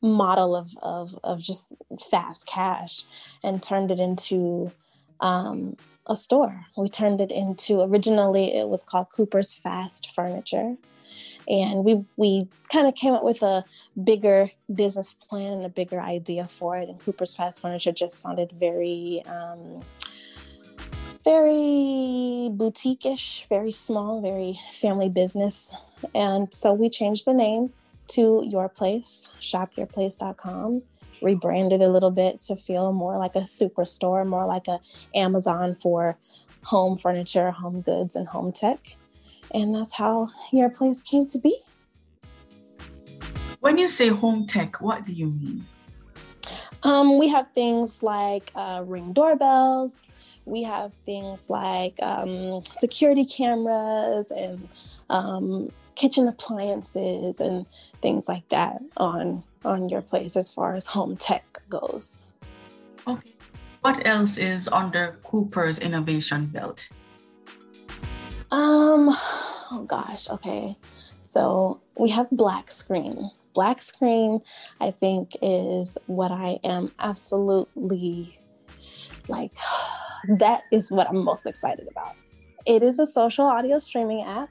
model 0.00 0.54
of, 0.54 0.70
of, 0.80 1.18
of 1.24 1.40
just 1.42 1.72
fast 2.08 2.46
cash 2.46 3.02
and 3.42 3.60
turned 3.60 3.90
it 3.90 3.98
into 3.98 4.70
um, 5.18 5.76
a 6.06 6.16
store. 6.16 6.66
We 6.76 6.88
turned 6.88 7.20
it 7.20 7.32
into 7.32 7.80
originally 7.80 8.54
it 8.54 8.68
was 8.68 8.82
called 8.82 9.10
Cooper's 9.10 9.52
Fast 9.52 10.10
Furniture. 10.12 10.76
And 11.46 11.84
we 11.84 12.04
we 12.16 12.48
kind 12.72 12.86
of 12.86 12.94
came 12.94 13.12
up 13.12 13.22
with 13.22 13.42
a 13.42 13.64
bigger 14.02 14.50
business 14.74 15.12
plan 15.12 15.52
and 15.52 15.64
a 15.64 15.68
bigger 15.68 16.00
idea 16.00 16.48
for 16.48 16.76
it. 16.78 16.88
And 16.88 16.98
cooper's 16.98 17.36
fast 17.36 17.60
furniture 17.60 17.92
just 17.92 18.20
sounded 18.20 18.52
very 18.52 19.22
um, 19.26 19.82
very 21.24 22.50
boutique-ish 22.52 23.46
very 23.48 23.72
small 23.72 24.20
very 24.20 24.58
family 24.72 25.08
business. 25.08 25.74
And 26.14 26.52
so 26.52 26.72
we 26.72 26.88
changed 26.88 27.26
the 27.26 27.34
name 27.34 27.72
to 28.08 28.42
your 28.46 28.68
place 28.68 29.30
shopyourplace.com 29.40 30.82
rebranded 31.22 31.82
a 31.82 31.88
little 31.88 32.10
bit 32.10 32.40
to 32.40 32.56
feel 32.56 32.92
more 32.92 33.18
like 33.18 33.36
a 33.36 33.40
superstore 33.40 34.26
more 34.26 34.46
like 34.46 34.68
a 34.68 34.78
amazon 35.14 35.74
for 35.74 36.16
home 36.62 36.96
furniture 36.96 37.50
home 37.50 37.80
goods 37.80 38.16
and 38.16 38.28
home 38.28 38.52
tech 38.52 38.96
and 39.54 39.74
that's 39.74 39.92
how 39.92 40.28
your 40.52 40.68
place 40.68 41.00
came 41.00 41.26
to 41.28 41.38
be. 41.38 41.56
When 43.60 43.78
you 43.78 43.88
say 43.88 44.08
home 44.08 44.46
tech, 44.46 44.80
what 44.80 45.06
do 45.06 45.12
you 45.12 45.26
mean? 45.26 45.66
Um, 46.82 47.18
we 47.18 47.28
have 47.28 47.46
things 47.54 48.02
like 48.02 48.50
uh, 48.54 48.82
ring 48.84 49.12
doorbells. 49.12 50.06
We 50.44 50.62
have 50.64 50.92
things 51.06 51.48
like 51.48 51.94
um, 52.02 52.62
security 52.74 53.24
cameras 53.24 54.30
and 54.30 54.68
um, 55.08 55.72
kitchen 55.94 56.28
appliances 56.28 57.40
and 57.40 57.64
things 58.02 58.28
like 58.28 58.46
that 58.50 58.82
on 58.98 59.42
on 59.64 59.88
your 59.88 60.02
place 60.02 60.36
as 60.36 60.52
far 60.52 60.74
as 60.74 60.86
home 60.86 61.16
tech 61.16 61.60
goes. 61.68 62.26
Okay. 63.06 63.34
What 63.80 64.06
else 64.06 64.38
is 64.38 64.68
under 64.68 65.18
Cooper's 65.24 65.78
innovation 65.78 66.46
belt? 66.46 66.88
Um, 68.50 69.10
oh 69.10 69.84
gosh, 69.86 70.30
okay. 70.30 70.76
So 71.22 71.80
we 71.98 72.10
have 72.10 72.28
black 72.30 72.70
screen. 72.70 73.30
Black 73.54 73.82
screen, 73.82 74.40
I 74.80 74.90
think, 74.90 75.36
is 75.42 75.98
what 76.06 76.32
I 76.32 76.58
am 76.64 76.92
absolutely 76.98 78.38
like, 79.28 79.52
that 80.38 80.62
is 80.72 80.90
what 80.90 81.08
I'm 81.08 81.24
most 81.24 81.46
excited 81.46 81.88
about. 81.88 82.14
It 82.66 82.82
is 82.82 82.98
a 82.98 83.06
social 83.06 83.44
audio 83.44 83.78
streaming 83.78 84.22
app. 84.22 84.50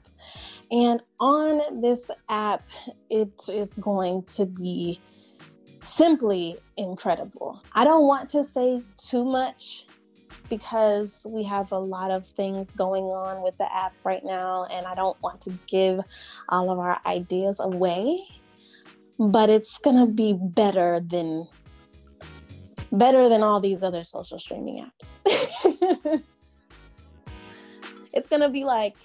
And 0.74 1.00
on 1.20 1.80
this 1.80 2.10
app, 2.28 2.68
it 3.08 3.42
is 3.48 3.70
going 3.78 4.24
to 4.24 4.44
be 4.44 5.00
simply 5.84 6.56
incredible. 6.76 7.62
I 7.74 7.84
don't 7.84 8.08
want 8.08 8.28
to 8.30 8.42
say 8.42 8.80
too 8.96 9.24
much 9.24 9.86
because 10.48 11.24
we 11.30 11.44
have 11.44 11.70
a 11.70 11.78
lot 11.78 12.10
of 12.10 12.26
things 12.26 12.72
going 12.72 13.04
on 13.04 13.40
with 13.40 13.56
the 13.56 13.72
app 13.72 13.94
right 14.02 14.24
now, 14.24 14.64
and 14.64 14.84
I 14.84 14.96
don't 14.96 15.16
want 15.22 15.40
to 15.42 15.56
give 15.68 16.00
all 16.48 16.72
of 16.72 16.80
our 16.80 17.00
ideas 17.06 17.60
away. 17.60 18.18
But 19.16 19.50
it's 19.50 19.78
gonna 19.78 20.08
be 20.08 20.32
better 20.36 20.98
than 20.98 21.46
better 22.90 23.28
than 23.28 23.44
all 23.44 23.60
these 23.60 23.84
other 23.84 24.02
social 24.02 24.40
streaming 24.40 24.84
apps. 24.84 25.12
it's 28.12 28.26
gonna 28.26 28.50
be 28.50 28.64
like 28.64 28.96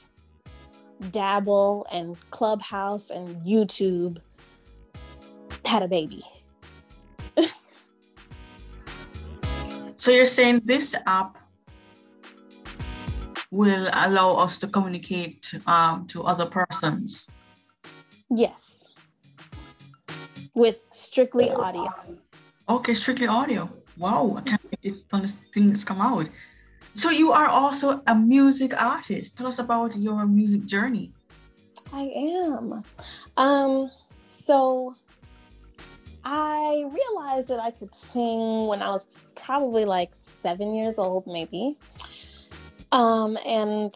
Dabble 1.11 1.87
and 1.91 2.17
Clubhouse 2.31 3.09
and 3.09 3.35
YouTube 3.45 4.17
had 5.65 5.83
a 5.83 5.87
baby. 5.87 6.23
So 9.99 10.11
you're 10.11 10.25
saying 10.25 10.61
this 10.63 10.95
app 11.05 11.37
will 13.51 13.89
allow 13.91 14.35
us 14.35 14.57
to 14.59 14.67
communicate 14.67 15.53
um, 15.67 16.07
to 16.07 16.23
other 16.23 16.45
persons? 16.45 17.27
Yes. 18.29 18.87
With 20.55 20.87
strictly 20.91 21.51
audio. 21.51 21.89
Okay, 22.69 22.93
strictly 22.93 23.27
audio. 23.27 23.69
Wow, 23.97 24.35
I 24.37 24.41
can't 24.41 24.61
wait 24.63 25.03
this 25.11 25.37
things 25.53 25.83
come 25.83 25.99
out. 25.99 26.29
So 26.93 27.09
you 27.09 27.31
are 27.31 27.47
also 27.47 28.01
a 28.07 28.15
music 28.15 28.79
artist. 28.79 29.37
Tell 29.37 29.47
us 29.47 29.59
about 29.59 29.95
your 29.95 30.25
music 30.25 30.65
journey. 30.65 31.13
I 31.93 32.11
am. 32.15 32.83
Um, 33.37 33.91
so 34.27 34.95
I 36.23 36.85
realized 36.91 37.49
that 37.49 37.59
I 37.59 37.71
could 37.71 37.93
sing 37.95 38.67
when 38.67 38.81
I 38.81 38.89
was 38.89 39.05
probably 39.35 39.85
like 39.85 40.13
seven 40.13 40.73
years 40.73 40.99
old, 40.99 41.25
maybe. 41.25 41.77
Um, 42.91 43.37
and 43.45 43.93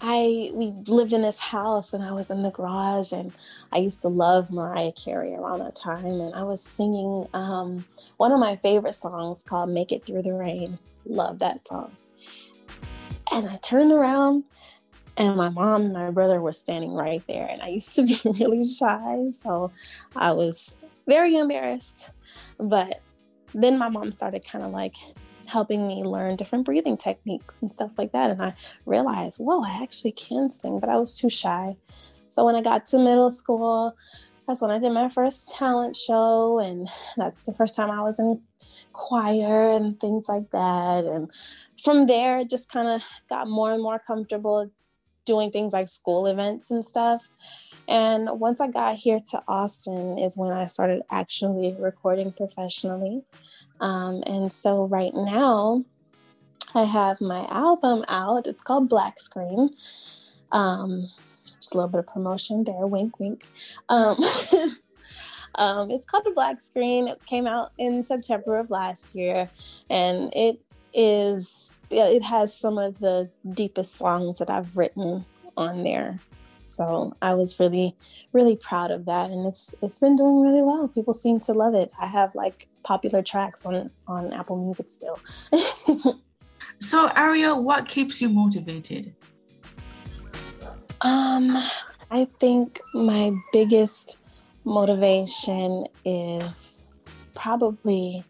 I 0.00 0.50
we 0.52 0.74
lived 0.86 1.12
in 1.12 1.22
this 1.22 1.38
house 1.38 1.92
and 1.92 2.04
I 2.04 2.12
was 2.12 2.30
in 2.30 2.42
the 2.42 2.50
garage 2.50 3.12
and 3.12 3.32
I 3.72 3.78
used 3.78 4.02
to 4.02 4.08
love 4.08 4.50
Mariah 4.50 4.92
Carey 4.92 5.34
around 5.34 5.60
that 5.60 5.74
time 5.76 6.04
and 6.04 6.34
I 6.34 6.42
was 6.42 6.62
singing 6.62 7.26
um, 7.34 7.84
one 8.16 8.32
of 8.32 8.38
my 8.38 8.56
favorite 8.56 8.94
songs 8.94 9.42
called 9.42 9.70
Make 9.70 9.92
It 9.92 10.04
Through 10.04 10.22
the 10.22 10.34
Rain. 10.34 10.78
Love 11.06 11.38
that 11.38 11.66
song. 11.66 11.92
And 13.32 13.48
I 13.48 13.56
turned 13.56 13.92
around 13.92 14.44
and 15.16 15.36
my 15.36 15.48
mom 15.48 15.82
and 15.82 15.92
my 15.94 16.10
brother 16.10 16.40
were 16.40 16.52
standing 16.52 16.92
right 16.92 17.22
there 17.26 17.46
and 17.48 17.60
I 17.60 17.68
used 17.68 17.94
to 17.96 18.02
be 18.06 18.20
really 18.24 18.66
shy 18.66 19.30
so 19.30 19.72
I 20.14 20.32
was 20.32 20.76
very 21.08 21.36
embarrassed. 21.36 22.10
But 22.58 23.00
then 23.54 23.78
my 23.78 23.88
mom 23.88 24.12
started 24.12 24.44
kind 24.44 24.64
of 24.64 24.72
like 24.72 24.94
helping 25.46 25.86
me 25.86 26.02
learn 26.02 26.36
different 26.36 26.64
breathing 26.64 26.96
techniques 26.96 27.62
and 27.62 27.72
stuff 27.72 27.90
like 27.96 28.12
that. 28.12 28.30
And 28.30 28.42
I 28.42 28.54
realized, 28.84 29.38
whoa, 29.38 29.62
I 29.64 29.82
actually 29.82 30.12
can 30.12 30.50
sing, 30.50 30.78
but 30.80 30.88
I 30.88 30.96
was 30.96 31.18
too 31.18 31.30
shy. 31.30 31.76
So 32.28 32.44
when 32.44 32.54
I 32.56 32.60
got 32.60 32.86
to 32.88 32.98
middle 32.98 33.30
school, 33.30 33.96
that's 34.46 34.60
when 34.60 34.70
I 34.70 34.78
did 34.78 34.92
my 34.92 35.08
first 35.08 35.54
talent 35.54 35.96
show. 35.96 36.58
And 36.58 36.88
that's 37.16 37.44
the 37.44 37.52
first 37.52 37.76
time 37.76 37.90
I 37.90 38.02
was 38.02 38.18
in 38.18 38.40
choir 38.92 39.70
and 39.70 39.98
things 40.00 40.28
like 40.28 40.50
that. 40.50 41.04
And 41.04 41.30
from 41.82 42.06
there, 42.06 42.44
just 42.44 42.70
kind 42.70 42.88
of 42.88 43.02
got 43.28 43.48
more 43.48 43.72
and 43.72 43.82
more 43.82 44.00
comfortable 44.06 44.70
doing 45.24 45.50
things 45.50 45.72
like 45.72 45.88
school 45.88 46.26
events 46.26 46.70
and 46.70 46.84
stuff. 46.84 47.28
And 47.88 48.28
once 48.40 48.60
I 48.60 48.68
got 48.68 48.96
here 48.96 49.20
to 49.30 49.42
Austin, 49.46 50.18
is 50.18 50.36
when 50.36 50.52
I 50.52 50.66
started 50.66 51.02
actually 51.10 51.76
recording 51.78 52.32
professionally. 52.32 53.22
Um, 53.80 54.22
and 54.26 54.52
so 54.52 54.84
right 54.86 55.14
now, 55.14 55.84
I 56.74 56.84
have 56.84 57.20
my 57.20 57.46
album 57.50 58.04
out. 58.08 58.46
It's 58.46 58.62
called 58.62 58.88
Black 58.88 59.18
Screen. 59.18 59.70
Um, 60.52 61.10
just 61.58 61.74
a 61.74 61.78
little 61.78 61.88
bit 61.88 62.00
of 62.00 62.06
promotion 62.06 62.64
there, 62.64 62.86
wink, 62.86 63.18
wink. 63.18 63.46
Um, 63.88 64.18
um, 65.54 65.90
it's 65.90 66.06
called 66.06 66.24
The 66.24 66.32
Black 66.32 66.60
Screen. 66.60 67.08
It 67.08 67.24
came 67.26 67.46
out 67.46 67.72
in 67.78 68.02
September 68.02 68.58
of 68.58 68.70
last 68.70 69.14
year, 69.14 69.48
and 69.90 70.32
it 70.34 70.60
is 70.92 71.72
it 71.90 72.22
has 72.22 72.56
some 72.56 72.78
of 72.78 72.98
the 72.98 73.30
deepest 73.52 73.94
songs 73.94 74.38
that 74.38 74.50
I've 74.50 74.76
written 74.76 75.24
on 75.56 75.84
there. 75.84 76.20
So 76.76 77.14
I 77.22 77.32
was 77.32 77.58
really, 77.58 77.96
really 78.34 78.54
proud 78.54 78.90
of 78.90 79.06
that, 79.06 79.30
and 79.30 79.46
it's 79.46 79.74
it's 79.80 79.96
been 79.96 80.14
doing 80.14 80.42
really 80.42 80.60
well. 80.60 80.88
People 80.88 81.14
seem 81.14 81.40
to 81.40 81.54
love 81.54 81.74
it. 81.74 81.90
I 81.98 82.06
have 82.06 82.34
like 82.34 82.68
popular 82.82 83.22
tracks 83.22 83.64
on 83.64 83.90
on 84.06 84.34
Apple 84.34 84.56
Music 84.62 84.90
still. 84.90 85.18
so 86.78 87.10
Ariel, 87.16 87.64
what 87.64 87.88
keeps 87.88 88.20
you 88.20 88.28
motivated? 88.28 89.14
Um, 91.00 91.56
I 92.10 92.28
think 92.40 92.82
my 92.92 93.32
biggest 93.54 94.18
motivation 94.64 95.86
is 96.04 96.86
probably 97.34 98.22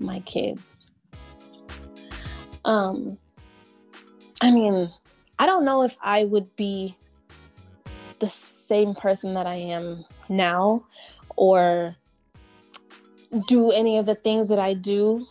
my 0.00 0.18
kids. 0.20 0.90
Um, 2.64 3.16
I 4.40 4.50
mean, 4.50 4.90
I 5.38 5.46
don't 5.46 5.64
know 5.64 5.84
if 5.84 5.96
I 6.02 6.24
would 6.24 6.56
be 6.56 6.96
the 8.22 8.28
same 8.28 8.94
person 8.94 9.34
that 9.34 9.48
I 9.48 9.56
am 9.56 10.04
now 10.28 10.84
or 11.34 11.96
do 13.48 13.72
any 13.72 13.98
of 13.98 14.06
the 14.06 14.14
things 14.14 14.48
that 14.48 14.60
I 14.60 14.74
do 14.74 15.26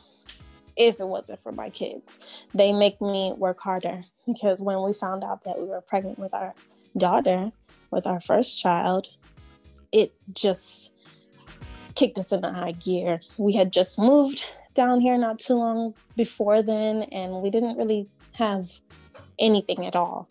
if 0.75 0.99
it 0.99 1.07
wasn't 1.07 1.41
for 1.41 1.53
my 1.53 1.69
kids. 1.69 2.19
They 2.53 2.73
make 2.73 2.99
me 2.99 3.33
work 3.37 3.61
harder 3.61 4.03
because 4.27 4.61
when 4.61 4.83
we 4.83 4.91
found 4.91 5.23
out 5.23 5.45
that 5.45 5.57
we 5.57 5.67
were 5.67 5.79
pregnant 5.79 6.19
with 6.19 6.33
our 6.33 6.53
daughter, 6.97 7.53
with 7.91 8.05
our 8.05 8.19
first 8.19 8.59
child, 8.59 9.07
it 9.93 10.11
just 10.33 10.91
kicked 11.95 12.17
us 12.17 12.33
into 12.33 12.51
high 12.51 12.73
gear. 12.73 13.21
We 13.37 13.53
had 13.53 13.71
just 13.71 13.97
moved 13.97 14.43
down 14.73 14.99
here 14.99 15.17
not 15.17 15.39
too 15.39 15.55
long 15.55 15.93
before 16.17 16.61
then, 16.61 17.03
and 17.03 17.41
we 17.41 17.49
didn't 17.49 17.77
really 17.77 18.09
have 18.33 18.69
anything 19.39 19.85
at 19.85 19.95
all. 19.95 20.27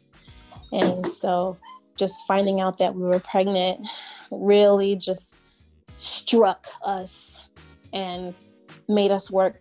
And 0.73 1.09
so 1.09 1.57
just 2.01 2.27
finding 2.27 2.61
out 2.61 2.79
that 2.79 2.95
we 2.97 3.03
were 3.03 3.21
pregnant 3.21 3.87
really 4.33 4.97
just 4.97 5.45
struck 5.99 6.67
us 6.85 7.41
and 7.93 8.35
made 8.89 9.11
us 9.11 9.31
work 9.31 9.61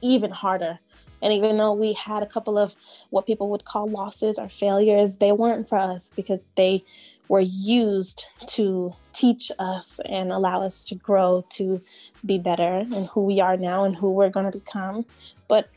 even 0.00 0.30
harder. 0.30 0.78
And 1.20 1.32
even 1.32 1.56
though 1.56 1.72
we 1.72 1.94
had 1.94 2.22
a 2.22 2.26
couple 2.26 2.56
of 2.56 2.76
what 3.10 3.26
people 3.26 3.50
would 3.50 3.64
call 3.64 3.90
losses 3.90 4.38
or 4.38 4.48
failures, 4.48 5.16
they 5.16 5.32
weren't 5.32 5.68
for 5.68 5.78
us 5.78 6.12
because 6.14 6.44
they 6.56 6.84
were 7.26 7.40
used 7.40 8.24
to 8.46 8.94
teach 9.12 9.50
us 9.58 9.98
and 10.08 10.30
allow 10.30 10.62
us 10.62 10.84
to 10.84 10.94
grow 10.94 11.44
to 11.54 11.80
be 12.24 12.38
better 12.38 12.86
and 12.94 13.08
who 13.08 13.22
we 13.22 13.40
are 13.40 13.56
now 13.56 13.82
and 13.82 13.96
who 13.96 14.12
we're 14.12 14.30
going 14.30 14.50
to 14.50 14.56
become. 14.56 15.04
But 15.48 15.68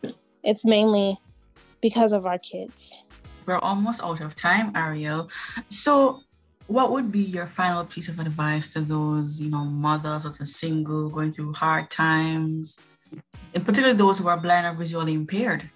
it's 0.43 0.63
mainly 0.63 1.17
because 1.81 2.11
of 2.11 2.27
our 2.27 2.37
kids. 2.37 2.95
We're 3.45 3.59
almost 3.59 4.03
out 4.03 4.21
of 4.21 4.35
time, 4.35 4.71
Ariel. 4.75 5.29
So, 5.67 6.21
what 6.67 6.91
would 6.91 7.11
be 7.11 7.21
your 7.21 7.47
final 7.47 7.83
piece 7.83 8.07
of 8.07 8.19
advice 8.19 8.69
to 8.69 8.81
those, 8.81 9.39
you 9.39 9.49
know, 9.49 9.65
mothers 9.65 10.23
that 10.23 10.39
are 10.39 10.45
single, 10.45 11.09
going 11.09 11.33
through 11.33 11.53
hard 11.53 11.89
times, 11.89 12.77
in 13.53 13.63
particular 13.63 13.93
those 13.93 14.19
who 14.19 14.27
are 14.27 14.39
blind 14.39 14.67
or 14.67 14.73
visually 14.73 15.13
impaired? 15.13 15.69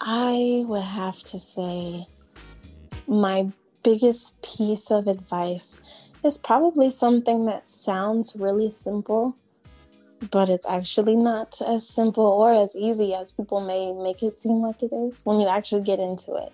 I 0.00 0.64
would 0.66 0.82
have 0.82 1.18
to 1.20 1.38
say 1.38 2.06
my 3.06 3.52
biggest 3.82 4.40
piece 4.42 4.90
of 4.90 5.06
advice 5.06 5.78
is 6.24 6.38
probably 6.38 6.90
something 6.90 7.46
that 7.46 7.68
sounds 7.68 8.36
really 8.36 8.70
simple, 8.70 9.36
but 10.30 10.48
it's 10.48 10.66
actually 10.66 11.16
not 11.16 11.60
as 11.66 11.88
simple 11.88 12.24
or 12.24 12.52
as 12.54 12.76
easy 12.76 13.14
as 13.14 13.32
people 13.32 13.60
may 13.60 13.92
make 13.92 14.22
it 14.22 14.36
seem 14.36 14.60
like 14.60 14.82
it 14.82 14.92
is 14.92 15.22
when 15.24 15.40
you 15.40 15.48
actually 15.48 15.82
get 15.82 15.98
into 15.98 16.34
it 16.36 16.52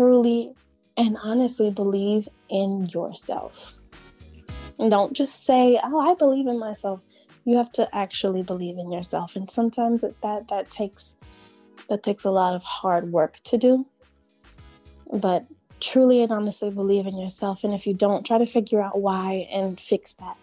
truly 0.00 0.54
and 0.96 1.18
honestly 1.22 1.70
believe 1.70 2.26
in 2.48 2.86
yourself. 2.86 3.74
And 4.78 4.90
don't 4.90 5.12
just 5.12 5.44
say, 5.44 5.78
"Oh, 5.82 6.00
I 6.00 6.14
believe 6.14 6.46
in 6.46 6.58
myself." 6.58 7.04
You 7.44 7.56
have 7.56 7.72
to 7.72 7.88
actually 7.94 8.42
believe 8.42 8.78
in 8.78 8.90
yourself, 8.90 9.36
and 9.36 9.50
sometimes 9.50 10.00
that 10.00 10.48
that, 10.48 10.70
takes 10.70 11.16
that 11.88 12.02
takes 12.02 12.24
a 12.24 12.30
lot 12.30 12.54
of 12.54 12.62
hard 12.62 13.12
work 13.12 13.40
to 13.44 13.58
do. 13.58 13.86
But 15.12 15.44
truly 15.80 16.22
and 16.22 16.32
honestly 16.32 16.70
believe 16.70 17.06
in 17.06 17.18
yourself, 17.18 17.64
and 17.64 17.74
if 17.74 17.86
you 17.86 17.92
don't, 17.92 18.24
try 18.24 18.38
to 18.38 18.46
figure 18.46 18.80
out 18.80 19.00
why 19.00 19.48
and 19.50 19.78
fix 19.78 20.14
that. 20.14 20.36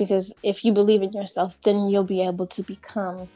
Because 0.00 0.34
if 0.42 0.64
you 0.64 0.72
believe 0.72 1.02
in 1.02 1.12
yourself, 1.12 1.60
then 1.60 1.88
you'll 1.90 2.04
be 2.04 2.22
able 2.22 2.46
to 2.46 2.62
become 2.62 3.28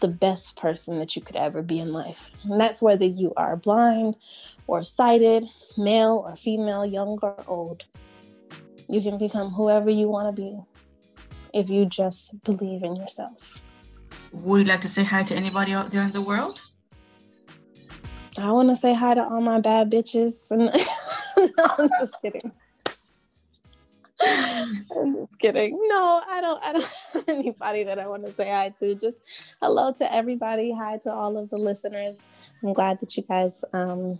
the 0.00 0.08
best 0.08 0.58
person 0.58 0.98
that 0.98 1.16
you 1.16 1.22
could 1.22 1.36
ever 1.36 1.62
be 1.62 1.78
in 1.78 1.90
life. 1.90 2.28
And 2.44 2.60
that's 2.60 2.82
whether 2.82 3.06
you 3.06 3.32
are 3.38 3.56
blind 3.56 4.16
or 4.66 4.84
sighted, 4.84 5.46
male 5.78 6.22
or 6.26 6.36
female, 6.36 6.84
young 6.84 7.18
or 7.22 7.42
old. 7.46 7.86
You 8.90 9.00
can 9.00 9.16
become 9.16 9.52
whoever 9.52 9.88
you 9.88 10.06
want 10.06 10.36
to 10.36 10.42
be 10.42 10.60
if 11.54 11.70
you 11.70 11.86
just 11.86 12.44
believe 12.44 12.82
in 12.82 12.94
yourself. 12.94 13.62
Would 14.32 14.58
you 14.58 14.64
like 14.66 14.82
to 14.82 14.88
say 14.88 15.02
hi 15.02 15.22
to 15.22 15.34
anybody 15.34 15.72
out 15.72 15.92
there 15.92 16.02
in 16.02 16.12
the 16.12 16.20
world? 16.20 16.60
I 18.36 18.52
want 18.52 18.68
to 18.68 18.76
say 18.76 18.92
hi 18.92 19.14
to 19.14 19.24
all 19.24 19.40
my 19.40 19.60
bad 19.60 19.90
bitches. 19.90 20.42
no, 20.50 20.70
I'm 21.78 21.88
just 21.98 22.20
kidding. 22.20 22.52
I'm 24.22 25.16
just 25.16 25.38
kidding. 25.38 25.78
No, 25.88 26.22
I 26.28 26.40
don't. 26.40 26.62
I 26.62 26.72
don't 26.72 26.84
have 27.12 27.24
anybody 27.28 27.84
that 27.84 27.98
I 27.98 28.06
want 28.06 28.26
to 28.26 28.34
say 28.34 28.50
hi 28.50 28.68
to. 28.80 28.94
Just 28.94 29.18
hello 29.62 29.92
to 29.92 30.12
everybody. 30.12 30.72
Hi 30.72 30.98
to 30.98 31.12
all 31.12 31.38
of 31.38 31.48
the 31.50 31.56
listeners. 31.56 32.26
I'm 32.62 32.72
glad 32.72 33.00
that 33.00 33.16
you 33.16 33.22
guys 33.22 33.64
um, 33.72 34.18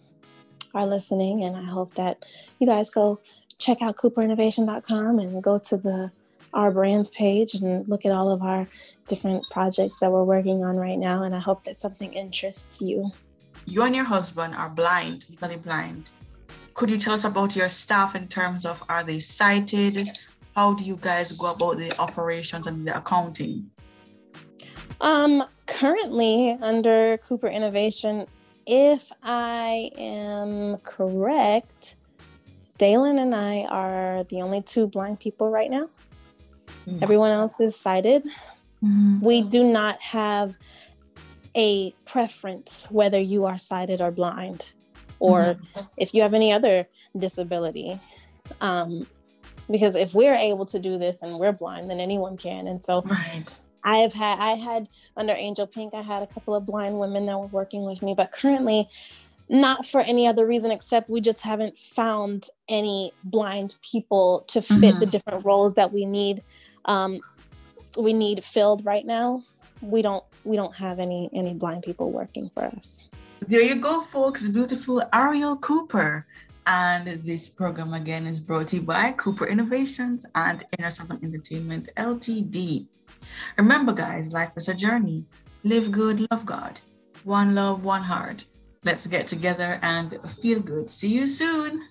are 0.75 0.87
listening, 0.87 1.45
and 1.45 1.57
I 1.57 1.65
hope 1.65 1.95
that 1.97 2.25
you 2.59 2.67
guys 2.67 2.89
go 2.91 3.21
check 3.59 3.83
out 3.83 3.97
CooperInnovation.com 3.97 5.19
and 5.19 5.43
go 5.43 5.59
to 5.59 5.77
the 5.77 6.11
our 6.53 6.71
brands 6.71 7.11
page 7.11 7.55
and 7.55 7.87
look 7.89 8.05
at 8.05 8.13
all 8.13 8.31
of 8.31 8.43
our 8.43 8.67
different 9.07 9.45
projects 9.51 9.99
that 9.99 10.11
we're 10.11 10.25
working 10.25 10.65
on 10.65 10.77
right 10.77 10.99
now. 10.99 11.23
And 11.23 11.35
I 11.35 11.39
hope 11.39 11.63
that 11.65 11.77
something 11.77 12.13
interests 12.13 12.83
you. 12.83 13.13
You 13.67 13.83
and 13.83 13.95
your 13.95 14.07
husband 14.07 14.55
are 14.55 14.69
blind, 14.69 15.27
legally 15.31 15.57
blind 15.57 16.11
could 16.75 16.91
you 16.91 16.99
tell 16.99 17.15
us 17.15 17.25
about 17.25 17.57
your 17.57 17.69
staff 17.69 18.15
in 18.15 18.29
terms 18.29 18.65
of 18.65 18.83
are 18.89 19.05
they 19.05 19.21
sighted? 19.21 20.11
how 20.57 20.75
do 20.75 20.85
you 20.85 20.99
guys 21.01 21.33
go 21.33 21.47
about 21.47 21.79
the 21.79 21.99
operations 21.99 22.67
and 22.67 22.87
the 22.87 22.97
accounting? 22.97 23.71
Um, 25.01 25.45
currently 25.67 26.59
under 26.61 27.19
Cooper 27.19 27.47
Innovation, 27.47 28.27
if 28.67 29.11
I 29.23 29.91
am 29.97 30.77
correct, 30.79 31.97
Dalen 32.79 33.19
and 33.19 33.35
I 33.35 33.63
are 33.71 34.25
the 34.25 34.43
only 34.43 34.63
two 34.63 34.87
blind 34.87 35.21
people 35.21 35.51
right 35.51 35.71
now. 35.71 35.89
Mm. 36.87 37.03
Everyone 37.03 37.31
else 37.31 37.61
is 37.61 37.75
sighted. 37.75 38.25
Mm-hmm. 38.85 39.21
We 39.21 39.43
do 39.43 39.65
not 39.65 40.01
have 40.01 40.57
a 41.57 41.93
preference 42.05 42.87
whether 42.91 43.19
you 43.19 43.45
are 43.47 43.59
sighted 43.59 44.01
or 44.01 44.11
blind, 44.11 44.73
or 45.21 45.41
mm-hmm. 45.41 45.81
if 45.97 46.13
you 46.13 46.23
have 46.23 46.35
any 46.35 46.53
other 46.53 46.89
disability. 47.17 48.01
Um, 48.61 49.07
because 49.71 49.95
if 49.95 50.15
we're 50.15 50.35
able 50.35 50.67
to 50.67 50.81
do 50.81 50.99
this 50.99 51.23
and 51.23 51.39
we're 51.39 51.53
blind, 51.53 51.89
then 51.89 52.01
anyone 52.01 52.37
can. 52.37 52.67
And 52.67 52.83
so, 52.83 53.03
right. 53.03 53.45
I 53.85 53.99
have 53.99 54.13
had, 54.13 54.39
I 54.39 54.51
had 54.51 54.89
under 55.17 55.33
Angel 55.33 55.67
Pink, 55.67 55.95
I 55.95 56.03
had 56.03 56.23
a 56.23 56.27
couple 56.27 56.55
of 56.55 56.67
blind 56.67 56.99
women 56.99 57.27
that 57.27 57.39
were 57.39 57.47
working 57.47 57.85
with 57.85 58.03
me, 58.03 58.15
but 58.15 58.33
currently, 58.33 58.89
not 59.49 59.85
for 59.85 60.01
any 60.03 60.27
other 60.27 60.47
reason 60.47 60.71
except 60.71 61.11
we 61.11 61.21
just 61.21 61.41
haven't 61.41 61.77
found 61.79 62.49
any 62.69 63.13
blind 63.25 63.77
people 63.83 64.45
to 64.49 64.63
fit 64.63 64.77
mm-hmm. 64.77 65.01
the 65.01 65.07
different 65.07 65.45
roles 65.45 65.75
that 65.75 65.93
we 65.93 66.07
need. 66.07 66.43
Um, 66.85 67.21
we 67.99 68.13
need 68.13 68.45
filled 68.45 68.85
right 68.85 69.05
now. 69.05 69.43
We 69.81 70.03
don't, 70.03 70.25
we 70.45 70.57
don't 70.57 70.75
have 70.77 71.01
any 71.01 71.29
any 71.33 71.55
blind 71.55 71.83
people 71.83 72.13
working 72.13 72.51
for 72.55 72.65
us. 72.65 73.03
There 73.49 73.63
you 73.63 73.77
go, 73.77 74.03
folks. 74.03 74.47
Beautiful 74.49 75.03
Ariel 75.15 75.57
Cooper. 75.57 76.27
And 76.67 77.07
this 77.25 77.49
program 77.49 77.95
again 77.95 78.27
is 78.27 78.39
brought 78.39 78.69
to 78.69 78.77
you 78.77 78.83
by 78.83 79.13
Cooper 79.13 79.47
Innovations 79.47 80.27
and 80.35 80.65
Inner 80.79 80.91
Circle 80.91 81.19
Entertainment 81.23 81.89
Ltd. 81.97 82.87
Remember, 83.57 83.93
guys, 83.93 84.33
life 84.33 84.51
is 84.57 84.69
a 84.69 84.75
journey. 84.75 85.25
Live 85.65 85.91
good, 85.91 86.27
love 86.31 86.45
God. 86.45 86.81
One 87.25 87.55
love, 87.55 87.83
one 87.83 88.03
heart. 88.03 88.45
Let's 88.85 89.07
get 89.07 89.27
together 89.27 89.81
and 89.83 90.19
feel 90.41 90.61
good. 90.61 90.91
See 90.91 91.09
you 91.09 91.27
soon. 91.27 91.89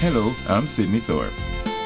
Hello, 0.00 0.34
I'm 0.48 0.66
Sydney 0.66 1.00
Thorpe. 1.00 1.32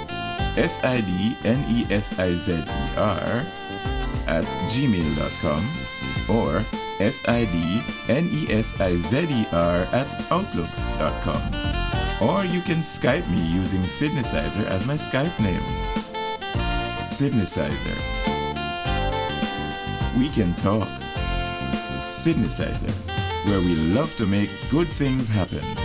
sidnesizer 0.54 2.62
at 4.28 4.46
gmail.com 4.70 5.66
or 6.30 6.64
sidnesizer 8.08 9.28
at 9.92 10.32
outlook.com. 10.32 11.42
Or 12.22 12.46
you 12.46 12.62
can 12.62 12.78
Skype 12.78 13.28
me 13.32 13.42
using 13.52 13.82
Sydneysizer 13.82 14.68
as 14.68 14.86
my 14.86 14.94
Skype 14.94 15.40
name. 15.42 15.64
Sydneysizer. 17.08 17.98
We 20.18 20.30
can 20.30 20.54
talk. 20.54 21.03
Sydneysizer, 22.14 22.92
where 23.48 23.60
we 23.60 23.76
love 23.92 24.16
to 24.18 24.28
make 24.28 24.52
good 24.70 24.88
things 24.88 25.28
happen. 25.28 25.83